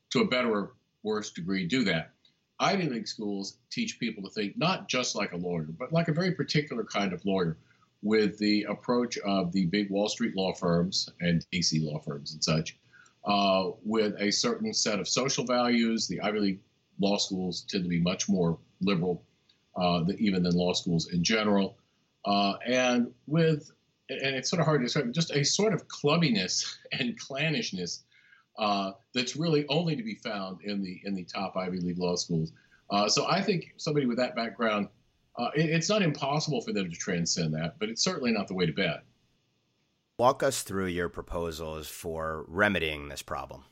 to 0.09 0.21
a 0.21 0.27
better 0.27 0.49
or 0.49 0.73
worse 1.03 1.29
degree, 1.29 1.67
do 1.67 1.83
that. 1.83 2.13
Ivy 2.59 2.89
League 2.89 3.07
schools 3.07 3.57
teach 3.71 3.99
people 3.99 4.23
to 4.23 4.29
think 4.29 4.57
not 4.57 4.87
just 4.89 5.15
like 5.15 5.31
a 5.31 5.37
lawyer, 5.37 5.67
but 5.77 5.93
like 5.93 6.09
a 6.09 6.13
very 6.13 6.31
particular 6.33 6.83
kind 6.83 7.13
of 7.13 7.25
lawyer 7.25 7.57
with 8.01 8.37
the 8.37 8.63
approach 8.63 9.17
of 9.19 9.51
the 9.51 9.65
big 9.67 9.89
Wall 9.89 10.09
Street 10.09 10.35
law 10.35 10.53
firms 10.53 11.09
and 11.21 11.45
DC 11.53 11.83
law 11.83 11.99
firms 11.99 12.33
and 12.33 12.43
such, 12.43 12.77
uh, 13.25 13.71
with 13.83 14.15
a 14.19 14.31
certain 14.31 14.73
set 14.73 14.99
of 14.99 15.07
social 15.07 15.45
values. 15.45 16.07
The 16.07 16.21
Ivy 16.21 16.39
League 16.39 16.59
law 16.99 17.17
schools 17.17 17.65
tend 17.69 17.83
to 17.83 17.89
be 17.89 17.99
much 17.99 18.27
more 18.29 18.57
liberal, 18.81 19.23
uh, 19.75 20.03
than, 20.03 20.17
even 20.19 20.43
than 20.43 20.55
law 20.55 20.73
schools 20.73 21.11
in 21.11 21.23
general, 21.23 21.77
uh, 22.25 22.53
and 22.65 23.13
with 23.27 23.71
and 24.09 24.35
it's 24.35 24.49
sort 24.49 24.59
of 24.59 24.65
hard 24.65 24.81
to 24.81 24.85
describe, 24.85 25.13
just 25.13 25.31
a 25.31 25.45
sort 25.45 25.73
of 25.73 25.87
clubbiness 25.87 26.77
and 26.91 27.19
clannishness 27.19 28.01
uh, 28.59 28.91
that's 29.13 29.35
really 29.35 29.65
only 29.69 29.95
to 29.95 30.03
be 30.03 30.15
found 30.15 30.61
in 30.61 30.83
the 30.83 31.01
in 31.05 31.15
the 31.15 31.23
top 31.23 31.55
Ivy 31.57 31.79
League 31.79 31.97
law 31.97 32.15
schools. 32.15 32.51
Uh, 32.91 33.07
so 33.07 33.25
I 33.27 33.41
think 33.41 33.73
somebody 33.77 34.05
with 34.05 34.17
that 34.17 34.35
background 34.35 34.89
uh, 35.39 35.49
it, 35.55 35.69
it's 35.69 35.89
not 35.89 36.01
impossible 36.01 36.61
for 36.61 36.73
them 36.73 36.89
to 36.89 36.95
transcend 36.95 37.53
that, 37.53 37.79
but 37.79 37.89
it's 37.89 38.03
certainly 38.03 38.31
not 38.31 38.47
the 38.47 38.53
way 38.53 38.65
to 38.65 38.73
bet. 38.73 39.03
Walk 40.17 40.43
us 40.43 40.63
through 40.63 40.87
your 40.87 41.07
proposals 41.07 41.87
for 41.87 42.45
remedying 42.49 43.07
this 43.07 43.21
problem. 43.21 43.63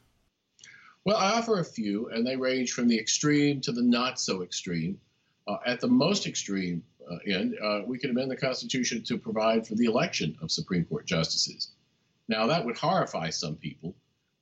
Well, 1.03 1.17
I 1.17 1.33
offer 1.33 1.59
a 1.59 1.65
few, 1.65 2.09
and 2.09 2.25
they 2.25 2.37
range 2.37 2.71
from 2.71 2.87
the 2.87 2.97
extreme 2.97 3.59
to 3.61 3.73
the 3.73 3.81
not 3.81 4.19
so 4.19 4.43
extreme. 4.43 4.99
Uh, 5.45 5.57
at 5.65 5.81
the 5.81 5.87
most 5.87 6.25
extreme 6.25 6.83
uh, 7.09 7.17
end, 7.25 7.55
uh, 7.61 7.81
we 7.85 7.97
could 7.97 8.09
amend 8.09 8.31
the 8.31 8.37
Constitution 8.37 9.03
to 9.03 9.17
provide 9.17 9.67
for 9.67 9.75
the 9.75 9.85
election 9.85 10.37
of 10.41 10.51
Supreme 10.51 10.85
Court 10.85 11.05
justices. 11.05 11.71
Now, 12.29 12.47
that 12.47 12.65
would 12.65 12.77
horrify 12.77 13.29
some 13.29 13.55
people, 13.55 13.95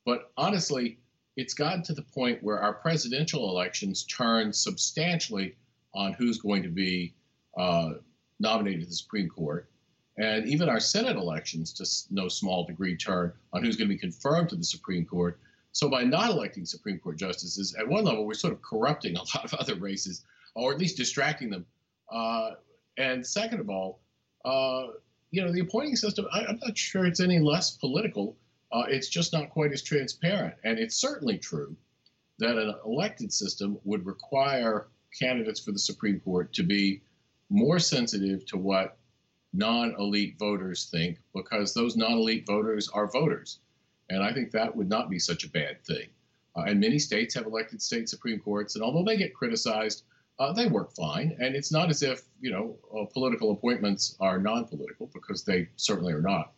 but 0.06 0.32
honestly, 0.38 1.00
it's 1.36 1.54
gotten 1.54 1.84
to 1.84 1.94
the 1.94 2.02
point 2.02 2.42
where 2.42 2.60
our 2.60 2.74
presidential 2.74 3.50
elections 3.50 4.04
turn 4.04 4.54
substantially 4.54 5.56
on 5.94 6.14
who's 6.14 6.38
going 6.40 6.64
to 6.64 6.70
be 6.70 7.14
uh, 7.58 7.94
nominated 8.40 8.82
to 8.82 8.88
the 8.88 8.96
Supreme 8.96 9.30
Court. 9.30 9.70
And 10.18 10.48
even 10.48 10.70
our 10.70 10.80
Senate 10.80 11.18
elections, 11.18 11.74
to 11.74 12.14
no 12.14 12.30
small 12.30 12.66
degree, 12.66 12.96
turn 12.96 13.34
on 13.52 13.64
who's 13.64 13.76
going 13.76 13.90
to 13.90 13.94
be 13.94 14.00
confirmed 14.00 14.50
to 14.50 14.56
the 14.56 14.64
Supreme 14.64 15.06
Court. 15.06 15.40
So 15.74 15.90
by 15.90 16.04
not 16.04 16.30
electing 16.30 16.66
Supreme 16.66 17.00
Court 17.00 17.18
justices, 17.18 17.76
at 17.78 17.86
one 17.86 18.06
level, 18.06 18.26
we're 18.26 18.34
sort 18.34 18.54
of 18.54 18.62
corrupting 18.62 19.16
a 19.18 19.20
lot 19.20 19.44
of 19.44 19.54
other 19.56 19.76
races, 19.76 20.24
or 20.56 20.72
at 20.72 20.80
least 20.80 20.96
distracting 20.96 21.50
them. 21.50 21.66
Uh, 22.10 22.52
and 22.98 23.26
second 23.26 23.60
of 23.60 23.70
all, 23.70 24.00
uh, 24.46 24.88
you 25.32 25.44
know, 25.44 25.52
the 25.52 25.60
appointing 25.60 25.98
system, 25.98 26.26
I, 26.32 26.42
am 26.50 26.60
not 26.64 26.78
sure 26.78 27.06
it's 27.06 27.20
any 27.20 27.40
less 27.40 27.72
political. 27.72 28.38
Uh, 28.72 28.84
it's 28.90 29.10
just 29.10 29.34
not 29.34 29.50
quite 29.50 29.72
as 29.72 29.82
transparent. 29.82 30.56
And 30.64 30.80
it's 30.80 30.96
certainly 30.96 31.38
true 31.38 31.76
that 32.40 32.58
an 32.58 32.76
elected 32.86 33.32
system 33.32 33.78
would 33.84 34.06
require 34.06 34.88
candidates 35.18 35.60
for 35.60 35.72
the 35.72 35.80
Supreme 35.80 36.20
Court 36.20 36.52
to 36.54 36.64
be 36.64 37.02
more 37.50 37.80
sensitive 37.80 38.46
to 38.48 38.58
what 38.58 38.98
non 39.54 39.96
elite 39.98 40.38
voters 40.38 40.90
think 40.92 41.20
because 41.34 41.74
those 41.74 41.96
non 41.96 42.14
elite 42.14 42.46
voters 42.46 42.90
are 42.90 43.10
voters. 43.10 43.60
And 44.10 44.22
I 44.22 44.34
think 44.34 44.52
that 44.52 44.76
would 44.76 44.90
not 44.90 45.10
be 45.10 45.20
such 45.20 45.44
a 45.44 45.50
bad 45.50 45.84
thing. 45.84 46.10
Uh, 46.56 46.64
and 46.68 46.80
many 46.80 47.00
states 47.00 47.34
have 47.36 47.46
elected 47.46 47.82
state 47.82 48.08
Supreme 48.08 48.40
Courts, 48.40 48.76
and 48.76 48.84
although 48.84 49.04
they 49.04 49.18
get 49.18 49.34
criticized, 49.34 50.04
uh, 50.40 50.54
they 50.54 50.68
work 50.68 50.94
fine. 50.96 51.36
And 51.40 51.56
it's 51.56 51.72
not 51.72 51.90
as 51.90 52.04
if, 52.04 52.22
you 52.40 52.52
know, 52.52 52.78
uh, 52.94 53.06
political 53.06 53.52
appointments 53.52 54.16
are 54.20 54.38
non 54.40 54.66
political 54.66 55.10
because 55.14 55.44
they 55.44 55.70
certainly 55.76 56.14
are 56.14 56.22
not. 56.22 56.54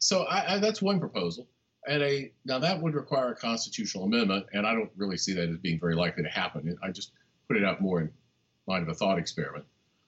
So 0.00 0.22
I, 0.24 0.54
I, 0.54 0.58
that's 0.58 0.82
one 0.82 0.98
proposal. 0.98 1.46
And 1.86 2.02
a 2.02 2.32
now 2.44 2.58
that 2.58 2.80
would 2.80 2.94
require 2.94 3.32
a 3.32 3.36
constitutional 3.36 4.04
amendment, 4.04 4.46
and 4.52 4.66
I 4.66 4.74
don't 4.74 4.90
really 4.96 5.16
see 5.16 5.32
that 5.34 5.48
as 5.48 5.56
being 5.58 5.78
very 5.78 5.94
likely 5.94 6.22
to 6.24 6.28
happen. 6.28 6.76
I 6.82 6.90
just 6.90 7.12
put 7.48 7.56
it 7.56 7.64
out 7.64 7.80
more 7.80 8.00
in 8.00 8.10
mind 8.66 8.82
of 8.82 8.88
a 8.88 8.94
thought 8.94 9.18
experiment. 9.18 9.64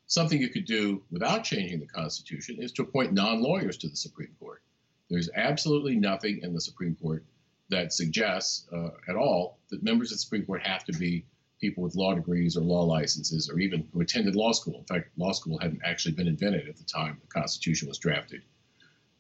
Something 0.07 0.41
you 0.41 0.51
could 0.51 0.67
do 0.67 1.03
without 1.11 1.45
changing 1.45 1.81
the 1.81 1.87
Constitution 1.87 2.57
is 2.59 2.73
to 2.73 2.83
appoint 2.83 3.13
non 3.13 3.43
lawyers 3.43 3.77
to 3.79 3.89
the 3.89 3.97
Supreme 3.97 4.35
Court. 4.39 4.63
There's 5.09 5.31
absolutely 5.35 5.97
nothing 5.97 6.41
in 6.43 6.53
the 6.53 6.61
Supreme 6.61 6.97
Court 6.97 7.25
that 7.71 7.93
suggests 7.93 8.67
uh, 8.73 8.91
at 9.09 9.17
all 9.17 9.59
that 9.71 9.83
members 9.83 10.11
of 10.11 10.17
the 10.17 10.21
Supreme 10.21 10.45
Court 10.45 10.67
have 10.67 10.85
to 10.85 10.93
be 10.93 11.25
people 11.61 11.83
with 11.83 11.95
law 11.95 12.15
degrees 12.15 12.57
or 12.57 12.61
law 12.61 12.83
licenses 12.83 13.49
or 13.49 13.59
even 13.59 13.89
who 13.93 14.01
attended 14.01 14.37
law 14.37 14.53
school. 14.53 14.79
In 14.79 14.85
fact, 14.85 15.09
law 15.17 15.33
school 15.33 15.59
hadn't 15.59 15.81
actually 15.85 16.13
been 16.13 16.29
invented 16.29 16.69
at 16.69 16.77
the 16.77 16.85
time 16.85 17.19
the 17.21 17.27
Constitution 17.29 17.89
was 17.89 17.99
drafted. 17.99 18.43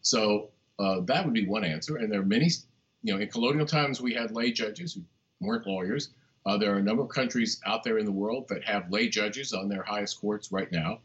So 0.02 0.50
uh, 0.82 1.00
that 1.02 1.24
would 1.24 1.34
be 1.34 1.46
one 1.46 1.64
answer. 1.64 1.96
And 1.96 2.10
there 2.10 2.20
are 2.20 2.26
many, 2.26 2.50
you 3.02 3.14
know, 3.14 3.20
in 3.20 3.28
colonial 3.28 3.66
times 3.66 4.00
we 4.00 4.12
had 4.12 4.32
lay 4.32 4.50
judges 4.50 4.94
who 4.94 5.02
weren't 5.40 5.66
lawyers. 5.66 6.10
Uh, 6.44 6.58
there 6.58 6.74
are 6.74 6.78
a 6.78 6.82
number 6.82 7.04
of 7.04 7.08
countries 7.08 7.60
out 7.64 7.84
there 7.84 7.98
in 7.98 8.04
the 8.04 8.12
world 8.12 8.48
that 8.48 8.64
have 8.64 8.90
lay 8.90 9.08
judges 9.08 9.52
on 9.52 9.68
their 9.68 9.84
highest 9.84 10.20
courts 10.20 10.50
right 10.50 10.72
now. 10.72 10.98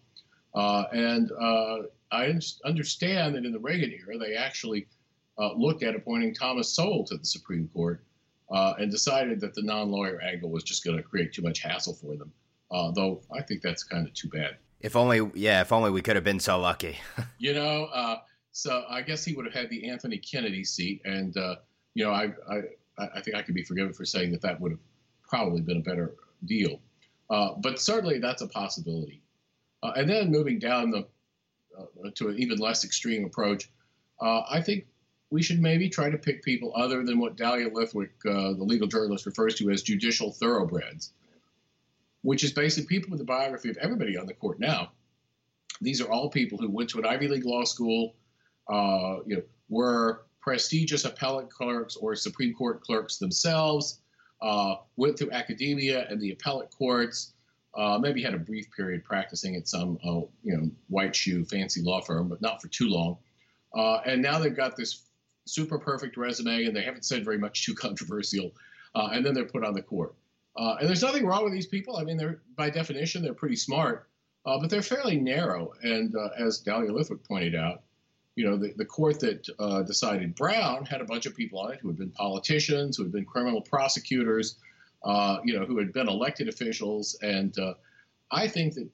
Uh, 0.55 0.86
and 0.91 1.31
uh, 1.39 1.84
I 2.12 2.34
understand 2.65 3.36
that 3.36 3.46
in 3.46 3.51
the 3.51 3.60
Reagan 3.60 3.91
era, 3.91 4.17
they 4.17 4.36
actually 4.36 4.88
uh, 5.38 5.53
looked 5.53 5.84
at 5.84 5.96
appointing 5.96 6.34
Thomas 6.34 6.74
Sowell 6.74 7.03
to 7.05 7.17
the 7.17 7.25
Supreme 7.25 7.69
Court 7.72 8.03
uh, 8.50 8.74
and 8.79 8.89
decided 8.89 9.39
that 9.41 9.53
the 9.53 9.62
non 9.62 9.91
lawyer 9.91 10.19
angle 10.22 10.50
was 10.50 10.63
just 10.63 10.84
going 10.84 10.98
to 10.98 11.03
create 11.03 11.34
too 11.34 11.43
much 11.43 11.60
hassle 11.60 11.93
for 11.93 12.15
them. 12.15 12.31
Uh, 12.72 12.91
though 12.91 13.22
I 13.31 13.43
think 13.43 13.62
that's 13.62 13.84
kind 13.84 14.07
of 14.07 14.13
too 14.15 14.29
bad. 14.29 14.57
If 14.79 14.96
only, 14.96 15.29
yeah, 15.36 15.62
if 15.62 15.72
only 15.72 15.91
we 15.91 16.01
could 16.01 16.15
have 16.15 16.24
been 16.24 16.39
so 16.39 16.60
lucky. 16.60 16.98
you 17.38 17.53
know, 17.53 18.19
so 18.58 18.84
I 18.90 19.04
guess 19.04 19.24
he 19.24 19.34
would 19.36 19.46
have 19.46 19.54
had 19.54 19.70
the 19.70 19.88
Anthony 19.88 20.18
Kennedy 20.18 20.64
seat. 20.64 21.02
And, 21.06 21.36
you 21.94 22.04
know, 22.04 22.12
I, 22.12 22.32
I, 22.50 22.62
I 23.16 23.22
think 23.22 23.38
I 23.38 23.44
could 23.44 23.54
be 23.54 23.64
forgiven 23.64 23.94
for 23.94 24.04
saying 24.04 24.32
that 24.32 24.42
that 24.42 24.60
would 24.60 24.72
have 24.72 24.80
probably 25.30 25.62
been 25.62 25.78
a 25.78 25.82
better 25.82 26.16
deal. 26.44 26.80
Uh, 27.30 27.54
but 27.58 27.80
certainly 27.80 28.18
that's 28.18 28.42
a 28.42 28.48
possibility. 28.48 29.22
Uh, 29.84 29.92
and 29.96 30.10
then 30.10 30.32
moving 30.32 30.58
down 30.58 30.90
the 30.90 31.06
uh, 31.78 32.10
to 32.16 32.30
an 32.30 32.40
even 32.40 32.58
less 32.58 32.84
extreme 32.84 33.26
approach, 33.26 33.70
uh, 34.22 34.42
I 34.50 34.62
think 34.62 34.88
we 35.30 35.44
should 35.44 35.62
maybe 35.62 35.88
try 35.88 36.10
to 36.10 36.18
pick 36.18 36.42
people 36.42 36.74
other 36.76 37.04
than 37.04 37.20
what 37.20 37.36
Dahlia 37.36 37.70
Lithwick, 37.70 38.10
uh, 38.26 38.54
the 38.58 38.64
legal 38.64 38.88
journalist, 38.88 39.28
refers 39.28 39.54
to 39.56 39.70
as 39.70 39.84
judicial 39.84 40.32
thoroughbreds, 40.32 41.14
which 42.24 42.44
is 42.44 42.54
basically 42.54 42.88
people 42.88 43.12
with 43.12 43.20
the 43.20 43.26
biography 43.26 43.70
of 43.70 43.78
everybody 43.78 44.18
on 44.18 44.26
the 44.26 44.34
court 44.34 44.60
now. 44.60 44.94
These 45.80 46.02
are 46.02 46.10
all 46.10 46.30
people 46.30 46.58
who 46.58 46.72
went 46.72 46.90
to 46.92 46.98
an 46.98 47.06
Ivy 47.06 47.28
League 47.28 47.46
law 47.46 47.64
school, 47.64 48.16
uh, 48.69 49.17
you 49.25 49.38
know, 49.38 49.43
were 49.69 50.25
prestigious 50.41 51.05
appellate 51.05 51.50
clerks 51.50 51.95
or 51.95 52.15
Supreme 52.15 52.53
Court 52.53 52.81
clerks 52.81 53.17
themselves, 53.17 54.00
uh, 54.41 54.75
went 54.95 55.17
through 55.17 55.31
academia 55.31 56.07
and 56.09 56.21
the 56.21 56.31
appellate 56.31 56.69
courts, 56.71 57.33
uh, 57.75 57.97
maybe 57.97 58.21
had 58.21 58.33
a 58.33 58.39
brief 58.39 58.71
period 58.75 59.03
practicing 59.03 59.55
at 59.55 59.67
some 59.67 59.97
uh, 60.05 60.21
you 60.43 60.55
know 60.57 60.69
white 60.88 61.15
shoe 61.15 61.43
fancy 61.45 61.81
law 61.81 62.01
firm, 62.01 62.27
but 62.27 62.41
not 62.41 62.62
for 62.62 62.67
too 62.69 62.88
long. 62.88 63.17
Uh, 63.75 64.00
and 64.05 64.21
now 64.21 64.39
they've 64.39 64.55
got 64.55 64.75
this 64.75 65.03
super 65.45 65.77
perfect 65.77 66.17
resume, 66.17 66.65
and 66.65 66.75
they 66.75 66.81
haven't 66.81 67.05
said 67.05 67.24
very 67.24 67.38
much 67.38 67.65
too 67.65 67.75
controversial. 67.75 68.51
Uh, 68.95 69.09
and 69.12 69.25
then 69.25 69.33
they're 69.33 69.45
put 69.45 69.63
on 69.63 69.74
the 69.74 69.81
court. 69.81 70.15
And 70.55 70.88
there's 70.88 71.03
nothing 71.03 71.25
wrong 71.25 71.43
with 71.43 71.53
these 71.53 71.67
people. 71.67 71.97
I 71.97 72.03
mean, 72.03 72.17
they're 72.17 72.41
by 72.55 72.69
definition 72.69 73.21
they're 73.21 73.33
pretty 73.33 73.55
smart, 73.55 74.07
but 74.43 74.69
they're 74.69 74.81
fairly 74.81 75.17
narrow. 75.17 75.74
And 75.83 76.15
as 76.39 76.59
Dahlia 76.59 76.91
Lithwick 76.91 77.24
pointed 77.27 77.53
out, 77.53 77.83
you 78.38 78.48
know, 78.48 78.56
the, 78.56 78.72
the 78.77 78.86
court 78.86 79.20
that 79.20 79.50
uh, 79.58 79.82
decided 79.82 80.36
Brown 80.36 80.86
had 80.86 81.01
a 81.01 81.06
bunch 81.06 81.25
of 81.25 81.36
people 81.36 81.58
on 81.60 81.74
it 81.74 81.79
who 81.82 81.88
had 81.88 81.98
been 81.98 82.12
politicians, 82.12 82.96
who 82.96 83.03
had 83.03 83.12
been 83.12 83.25
criminal 83.25 83.62
prosecutors, 83.62 84.58
uh, 85.03 85.39
you 85.44 85.58
know, 85.58 85.65
who 85.65 85.79
had 85.79 85.91
been 85.91 86.08
elected 86.08 86.48
officials. 86.48 87.17
And 87.24 87.58
uh, 87.58 87.74
I 88.32 88.48
think 88.48 88.75
that 88.75 88.88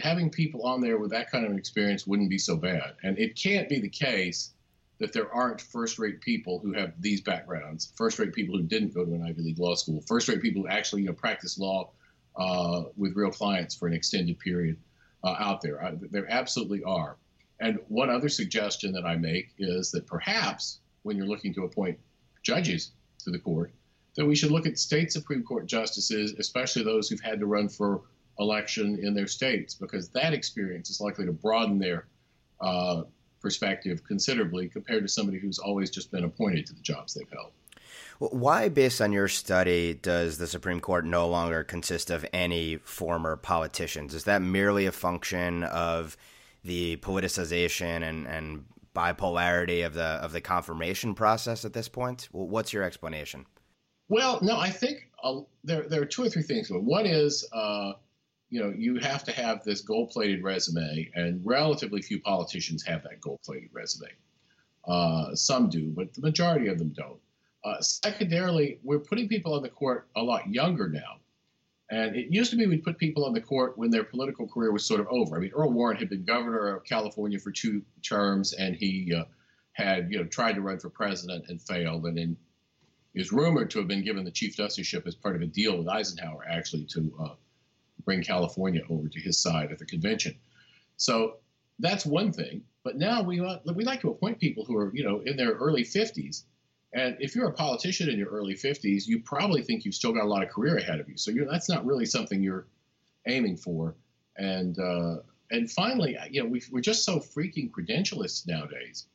having 0.00 0.28
people 0.28 0.64
on 0.64 0.82
there 0.82 0.98
with 0.98 1.10
that 1.12 1.30
kind 1.30 1.46
of 1.46 1.56
experience 1.56 2.06
wouldn't 2.06 2.28
be 2.28 2.36
so 2.36 2.56
bad. 2.56 2.92
And 3.02 3.18
it 3.18 3.36
can't 3.36 3.70
be 3.70 3.80
the 3.80 3.88
case 3.88 4.50
that 4.98 5.14
there 5.14 5.32
aren't 5.32 5.62
first 5.62 5.98
rate 5.98 6.20
people 6.20 6.58
who 6.58 6.74
have 6.74 6.92
these 7.00 7.22
backgrounds, 7.22 7.94
first 7.96 8.18
rate 8.18 8.34
people 8.34 8.54
who 8.54 8.64
didn't 8.64 8.92
go 8.92 9.06
to 9.06 9.14
an 9.14 9.24
Ivy 9.26 9.40
League 9.40 9.58
law 9.58 9.76
school, 9.76 10.02
first 10.06 10.28
rate 10.28 10.42
people 10.42 10.60
who 10.60 10.68
actually, 10.68 11.00
you 11.00 11.08
know, 11.08 11.14
practice 11.14 11.58
law 11.58 11.90
uh, 12.36 12.82
with 12.98 13.16
real 13.16 13.30
clients 13.30 13.74
for 13.74 13.88
an 13.88 13.94
extended 13.94 14.38
period 14.38 14.76
uh, 15.24 15.36
out 15.38 15.62
there. 15.62 15.82
I, 15.82 15.94
there 16.10 16.30
absolutely 16.30 16.82
are. 16.84 17.16
And 17.60 17.78
one 17.88 18.10
other 18.10 18.28
suggestion 18.28 18.92
that 18.92 19.04
I 19.04 19.16
make 19.16 19.52
is 19.58 19.90
that 19.90 20.06
perhaps 20.06 20.80
when 21.02 21.16
you're 21.16 21.26
looking 21.26 21.54
to 21.54 21.64
appoint 21.64 21.98
judges 22.42 22.92
to 23.24 23.30
the 23.30 23.38
court, 23.38 23.72
that 24.16 24.26
we 24.26 24.34
should 24.34 24.50
look 24.50 24.66
at 24.66 24.78
state 24.78 25.12
Supreme 25.12 25.42
Court 25.42 25.66
justices, 25.66 26.34
especially 26.38 26.82
those 26.82 27.08
who've 27.08 27.20
had 27.20 27.38
to 27.40 27.46
run 27.46 27.68
for 27.68 28.02
election 28.38 28.98
in 29.02 29.14
their 29.14 29.26
states, 29.26 29.74
because 29.74 30.08
that 30.10 30.32
experience 30.32 30.90
is 30.90 31.00
likely 31.00 31.26
to 31.26 31.32
broaden 31.32 31.78
their 31.78 32.06
uh, 32.60 33.02
perspective 33.40 34.02
considerably 34.04 34.68
compared 34.68 35.02
to 35.02 35.08
somebody 35.08 35.38
who's 35.38 35.58
always 35.58 35.90
just 35.90 36.10
been 36.10 36.24
appointed 36.24 36.66
to 36.66 36.74
the 36.74 36.80
jobs 36.80 37.14
they've 37.14 37.30
held. 37.30 37.52
Why, 38.18 38.68
based 38.68 39.00
on 39.00 39.12
your 39.12 39.28
study, 39.28 39.94
does 39.94 40.36
the 40.36 40.46
Supreme 40.46 40.80
Court 40.80 41.06
no 41.06 41.26
longer 41.28 41.64
consist 41.64 42.10
of 42.10 42.24
any 42.32 42.76
former 42.76 43.36
politicians? 43.36 44.14
Is 44.14 44.24
that 44.24 44.42
merely 44.42 44.84
a 44.84 44.92
function 44.92 45.64
of 45.64 46.18
the 46.64 46.96
politicization 46.98 48.02
and, 48.02 48.26
and 48.26 48.64
bipolarity 48.94 49.86
of 49.86 49.94
the 49.94 50.02
of 50.02 50.32
the 50.32 50.40
confirmation 50.40 51.14
process 51.14 51.64
at 51.64 51.72
this 51.72 51.88
point? 51.88 52.28
What's 52.32 52.72
your 52.72 52.82
explanation? 52.82 53.46
Well, 54.08 54.40
no, 54.42 54.58
I 54.58 54.70
think 54.70 55.08
uh, 55.22 55.40
there 55.62 55.88
there 55.88 56.02
are 56.02 56.06
two 56.06 56.24
or 56.24 56.28
three 56.28 56.42
things. 56.42 56.68
One 56.70 57.06
is, 57.06 57.48
uh, 57.52 57.92
you 58.48 58.60
know, 58.60 58.74
you 58.76 58.98
have 58.98 59.22
to 59.24 59.32
have 59.32 59.62
this 59.62 59.80
gold-plated 59.82 60.42
resume, 60.42 61.10
and 61.14 61.40
relatively 61.44 62.02
few 62.02 62.20
politicians 62.20 62.82
have 62.84 63.04
that 63.04 63.20
gold-plated 63.20 63.70
resume. 63.72 64.10
Uh, 64.88 65.34
some 65.34 65.68
do, 65.68 65.92
but 65.94 66.12
the 66.14 66.20
majority 66.22 66.66
of 66.66 66.78
them 66.78 66.92
don't. 66.96 67.20
Uh, 67.62 67.80
secondarily, 67.80 68.80
we're 68.82 68.98
putting 68.98 69.28
people 69.28 69.54
on 69.54 69.62
the 69.62 69.68
court 69.68 70.08
a 70.16 70.22
lot 70.22 70.48
younger 70.48 70.88
now. 70.88 71.19
And 71.90 72.14
it 72.14 72.26
used 72.30 72.50
to 72.52 72.56
be 72.56 72.66
we'd 72.66 72.84
put 72.84 72.98
people 72.98 73.24
on 73.24 73.32
the 73.32 73.40
court 73.40 73.76
when 73.76 73.90
their 73.90 74.04
political 74.04 74.46
career 74.46 74.72
was 74.72 74.86
sort 74.86 75.00
of 75.00 75.08
over. 75.10 75.36
I 75.36 75.40
mean, 75.40 75.50
Earl 75.52 75.72
Warren 75.72 75.96
had 75.96 76.08
been 76.08 76.24
governor 76.24 76.76
of 76.76 76.84
California 76.84 77.38
for 77.38 77.50
two 77.50 77.82
terms, 78.02 78.52
and 78.52 78.76
he 78.76 79.12
uh, 79.12 79.24
had 79.72 80.08
you 80.10 80.18
know 80.18 80.24
tried 80.24 80.54
to 80.54 80.60
run 80.60 80.78
for 80.78 80.88
president 80.88 81.46
and 81.48 81.60
failed, 81.60 82.06
and 82.06 82.16
then 82.16 82.36
is 83.14 83.32
rumored 83.32 83.70
to 83.70 83.78
have 83.80 83.88
been 83.88 84.04
given 84.04 84.24
the 84.24 84.30
chief 84.30 84.56
justiceship 84.56 85.04
as 85.06 85.16
part 85.16 85.34
of 85.34 85.42
a 85.42 85.46
deal 85.46 85.76
with 85.76 85.88
Eisenhower, 85.88 86.44
actually, 86.48 86.84
to 86.84 87.12
uh, 87.20 87.34
bring 88.04 88.22
California 88.22 88.82
over 88.88 89.08
to 89.08 89.20
his 89.20 89.42
side 89.42 89.72
at 89.72 89.78
the 89.78 89.84
convention. 89.84 90.36
So 90.96 91.38
that's 91.80 92.06
one 92.06 92.32
thing. 92.32 92.62
But 92.84 92.96
now 92.96 93.22
we 93.22 93.40
uh, 93.40 93.58
we 93.74 93.84
like 93.84 94.00
to 94.02 94.10
appoint 94.10 94.38
people 94.38 94.64
who 94.64 94.76
are 94.76 94.90
you 94.94 95.04
know 95.04 95.20
in 95.20 95.36
their 95.36 95.52
early 95.52 95.82
50s 95.82 96.44
and 96.92 97.16
if 97.20 97.36
you're 97.36 97.48
a 97.48 97.52
politician 97.52 98.08
in 98.08 98.18
your 98.18 98.28
early 98.28 98.54
50s, 98.54 99.06
you 99.06 99.20
probably 99.20 99.62
think 99.62 99.84
you've 99.84 99.94
still 99.94 100.12
got 100.12 100.24
a 100.24 100.28
lot 100.28 100.42
of 100.42 100.48
career 100.48 100.76
ahead 100.76 100.98
of 100.98 101.08
you. 101.08 101.16
So 101.16 101.32
that's 101.48 101.68
not 101.68 101.86
really 101.86 102.06
something 102.06 102.42
you're 102.42 102.66
aiming 103.28 103.56
for. 103.56 103.94
And 104.36 104.78
uh, 104.78 105.16
and 105.52 105.70
finally, 105.70 106.16
you 106.30 106.42
know, 106.42 106.48
we 106.48 106.62
are 106.74 106.80
just 106.80 107.04
so 107.04 107.18
freaking 107.18 107.70
credentialists 107.70 108.46
nowadays 108.46 109.06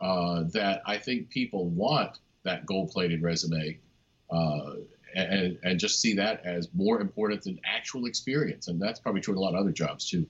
uh, 0.00 0.44
that 0.52 0.82
I 0.86 0.98
think 0.98 1.30
people 1.30 1.68
want 1.68 2.18
that 2.44 2.66
gold-plated 2.66 3.22
resume 3.22 3.78
uh, 4.30 4.72
and 5.14 5.58
and 5.62 5.78
just 5.78 6.00
see 6.00 6.14
that 6.14 6.44
as 6.44 6.68
more 6.74 7.00
important 7.00 7.42
than 7.42 7.60
actual 7.64 8.06
experience. 8.06 8.66
And 8.66 8.80
that's 8.80 8.98
probably 8.98 9.20
true 9.20 9.34
in 9.34 9.38
a 9.38 9.40
lot 9.40 9.54
of 9.54 9.60
other 9.60 9.72
jobs 9.72 10.08
too 10.08 10.26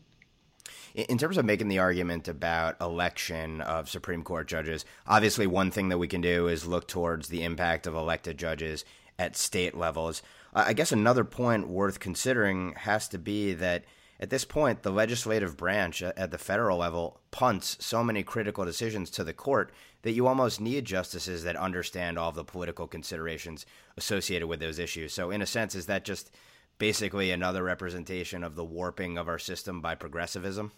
in 0.95 1.19
terms 1.19 1.37
of 1.37 1.45
making 1.45 1.69
the 1.69 1.79
argument 1.79 2.29
about 2.29 2.81
election 2.81 3.61
of 3.61 3.89
Supreme 3.89 4.23
Court 4.23 4.47
judges, 4.49 4.85
obviously 5.07 5.47
one 5.47 5.71
thing 5.71 5.89
that 5.89 5.99
we 5.99 6.09
can 6.09 6.21
do 6.21 6.49
is 6.49 6.67
look 6.67 6.89
towards 6.89 7.29
the 7.29 7.43
impact 7.43 7.87
of 7.87 7.95
elected 7.95 8.39
judges 8.39 8.85
at 9.19 9.37
state 9.37 9.77
levels. 9.77 10.23
I 10.55 10.73
guess 10.73 10.93
another 10.93 11.25
point 11.25 11.69
worth 11.69 11.99
considering 12.01 12.75
has 12.77 13.09
to 13.09 13.19
be 13.19 13.55
that 13.55 13.85
at 14.21 14.31
this 14.31 14.45
point, 14.45 14.83
the 14.83 14.93
legislative 14.93 15.57
branch 15.57 16.01
at 16.01 16.31
the 16.31 16.39
federal 16.39 16.79
level 16.79 17.21
punts 17.33 17.77
so 17.81 18.05
many 18.05 18.23
critical 18.23 18.65
decisions 18.65 19.11
to 19.11 19.25
the 19.25 19.33
court 19.33 19.73
that 20.03 20.13
you 20.13 20.29
almost 20.29 20.61
need 20.61 20.85
justices 20.85 21.43
that 21.43 21.57
understand 21.57 22.19
all 22.19 22.31
the 22.31 22.45
political 22.45 22.87
considerations 22.87 23.67
associated 23.97 24.47
with 24.47 24.61
those 24.61 24.79
issues. 24.79 25.13
So, 25.13 25.31
in 25.31 25.43
a 25.43 25.47
sense, 25.47 25.75
is 25.75 25.87
that 25.87 26.05
just 26.05 26.31
basically 26.79 27.31
another 27.31 27.63
representation 27.63 28.43
of 28.45 28.57
the 28.57 28.65
warping 28.65 29.19
of 29.19 29.29
our 29.29 29.39
system 29.39 29.81
by 29.81 29.95
progressivism? 29.95 30.73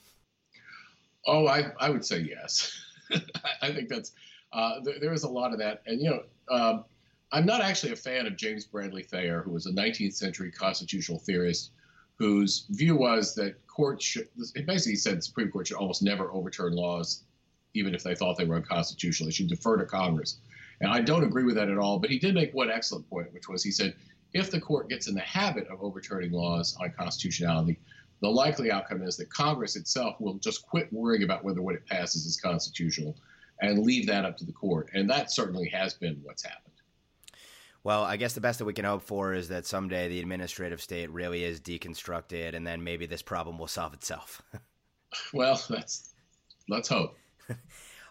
Oh, 1.27 1.47
I, 1.47 1.73
I 1.81 1.91
would 1.91 2.05
say 2.05 2.21
yes. 2.21 2.73
I 3.63 3.73
think 3.73 3.89
that's 3.89 4.13
uh, 4.53 4.81
there, 4.83 4.99
there 5.01 5.13
is 5.13 5.25
a 5.25 5.29
lot 5.29 5.53
of 5.53 5.59
that, 5.59 5.83
and 5.87 6.01
you 6.01 6.11
know, 6.11 6.23
um, 6.55 6.85
I'm 7.33 7.45
not 7.45 7.61
actually 7.61 7.93
a 7.93 7.97
fan 7.97 8.27
of 8.27 8.37
James 8.37 8.65
Bradley 8.65 9.03
Thayer, 9.03 9.43
who 9.43 9.51
was 9.51 9.67
a 9.67 9.73
19th 9.73 10.15
century 10.15 10.51
constitutional 10.51 11.19
theorist, 11.19 11.73
whose 12.19 12.67
view 12.71 12.97
was 12.97 13.35
that 13.35 13.67
courts 13.67 14.05
should. 14.05 14.29
Basically 14.67 14.97
said 14.97 15.19
the 15.19 15.23
Supreme 15.23 15.51
Court 15.51 15.67
should 15.67 15.77
almost 15.77 16.03
never 16.03 16.31
overturn 16.33 16.75
laws, 16.75 17.25
even 17.75 17.95
if 17.95 18.03
they 18.03 18.15
thought 18.15 18.39
they 18.39 18.45
were 18.45 18.57
unconstitutional. 18.57 19.27
They 19.29 19.33
should 19.33 19.49
defer 19.49 19.77
to 19.77 19.85
Congress, 19.85 20.39
and 20.81 20.91
I 20.91 21.01
don't 21.01 21.25
agree 21.25 21.45
with 21.45 21.57
that 21.57 21.69
at 21.69 21.79
all. 21.79 21.99
But 21.99 22.11
he 22.11 22.19
did 22.19 22.35
make 22.35 22.55
one 22.55 22.71
excellent 22.71 23.09
point, 23.11 23.33
which 23.33 23.49
was 23.49 23.63
he 23.63 23.71
said 23.71 23.95
if 24.37 24.51
the 24.51 24.61
court 24.61 24.89
gets 24.91 25.09
in 25.09 25.15
the 25.15 25.21
habit 25.21 25.67
of 25.69 25.83
overturning 25.83 26.31
laws 26.31 26.77
on 26.81 26.93
constitutionality, 26.97 27.79
the 28.21 28.29
likely 28.29 28.71
outcome 28.71 29.03
is 29.03 29.17
that 29.17 29.31
Congress 29.31 29.77
itself 29.77 30.21
will 30.21 30.35
just 30.35 30.67
quit 30.67 30.93
worrying 30.93 31.23
about 31.23 31.43
whether 31.43 31.63
what 31.63 31.75
it 31.75 31.87
passes 31.87 32.27
is 32.27 32.39
constitutional 32.39 33.17
and 33.61 33.79
leave 33.79 34.07
that 34.07 34.25
up 34.25 34.37
to 34.37 34.45
the 34.45 34.53
court. 34.53 34.91
And 34.93 35.09
that 35.09 35.33
certainly 35.33 35.69
has 35.71 35.95
been 35.95 36.21
what's 36.23 36.45
happened. 36.45 36.75
Well, 37.83 38.03
I 38.03 38.17
guess 38.17 38.35
the 38.35 38.41
best 38.41 38.59
that 38.59 38.65
we 38.65 38.73
can 38.75 38.85
hope 38.85 39.03
for 39.03 39.33
is 39.33 39.49
that 39.49 39.65
someday 39.65 40.09
the 40.09 40.21
administrative 40.21 40.83
state 40.83 41.11
really 41.11 41.45
is 41.45 41.61
deconstructed 41.61 42.55
and 42.55 42.67
then 42.67 42.85
maybe 42.85 43.07
this 43.07 43.23
problem 43.23 43.59
will 43.59 43.69
solve 43.69 43.95
itself. 43.95 44.43
well, 45.33 45.63
that's 45.69 46.13
let's 46.69 46.89
hope. 46.89 47.17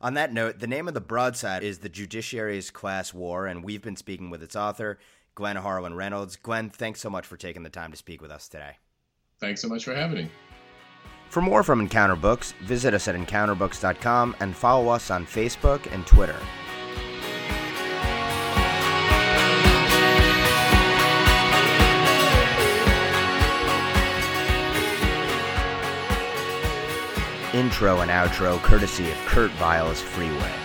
On 0.02 0.16
that 0.16 0.34
note, 0.34 0.60
the 0.60 0.68
name 0.68 0.88
of 0.88 0.94
the 0.94 1.02
broadside 1.02 1.64
is 1.64 1.80
The 1.80 1.90
Judiciary's 1.90 2.70
Class 2.70 3.14
War, 3.14 3.48
and 3.48 3.64
we've 3.64 3.82
been 3.82 3.96
speaking 3.96 4.30
with 4.30 4.44
its 4.44 4.56
author, 4.56 5.00
Glenn 5.36 5.58
Harlan 5.58 5.94
Reynolds. 5.94 6.38
Glenn, 6.38 6.70
thanks 6.70 7.02
so 7.02 7.10
much 7.10 7.28
for 7.28 7.38
taking 7.38 7.64
the 7.64 7.70
time 7.70 7.92
to 7.92 7.98
speak 7.98 8.22
with 8.22 8.32
us 8.32 8.48
today. 8.48 8.78
Thanks 9.40 9.62
so 9.62 9.68
much 9.68 9.84
for 9.84 9.94
having 9.94 10.18
me. 10.18 10.32
For 11.30 11.42
more 11.42 11.64
from 11.64 11.82
Encounter 11.82 12.16
Books, 12.16 12.54
visit 12.62 12.94
us 12.94 13.08
at 13.08 13.16
encounterbooks.com 13.16 14.36
and 14.40 14.56
follow 14.56 14.88
us 14.90 15.12
on 15.12 15.26
Facebook 15.26 15.92
and 15.94 16.08
Twitter. 16.08 16.40
Intro 27.54 28.02
and 28.02 28.12
outro 28.12 28.62
courtesy 28.62 29.10
of 29.10 29.18
Kurt 29.20 29.52
Vile's 29.52 30.02
Freeway. 30.02 30.65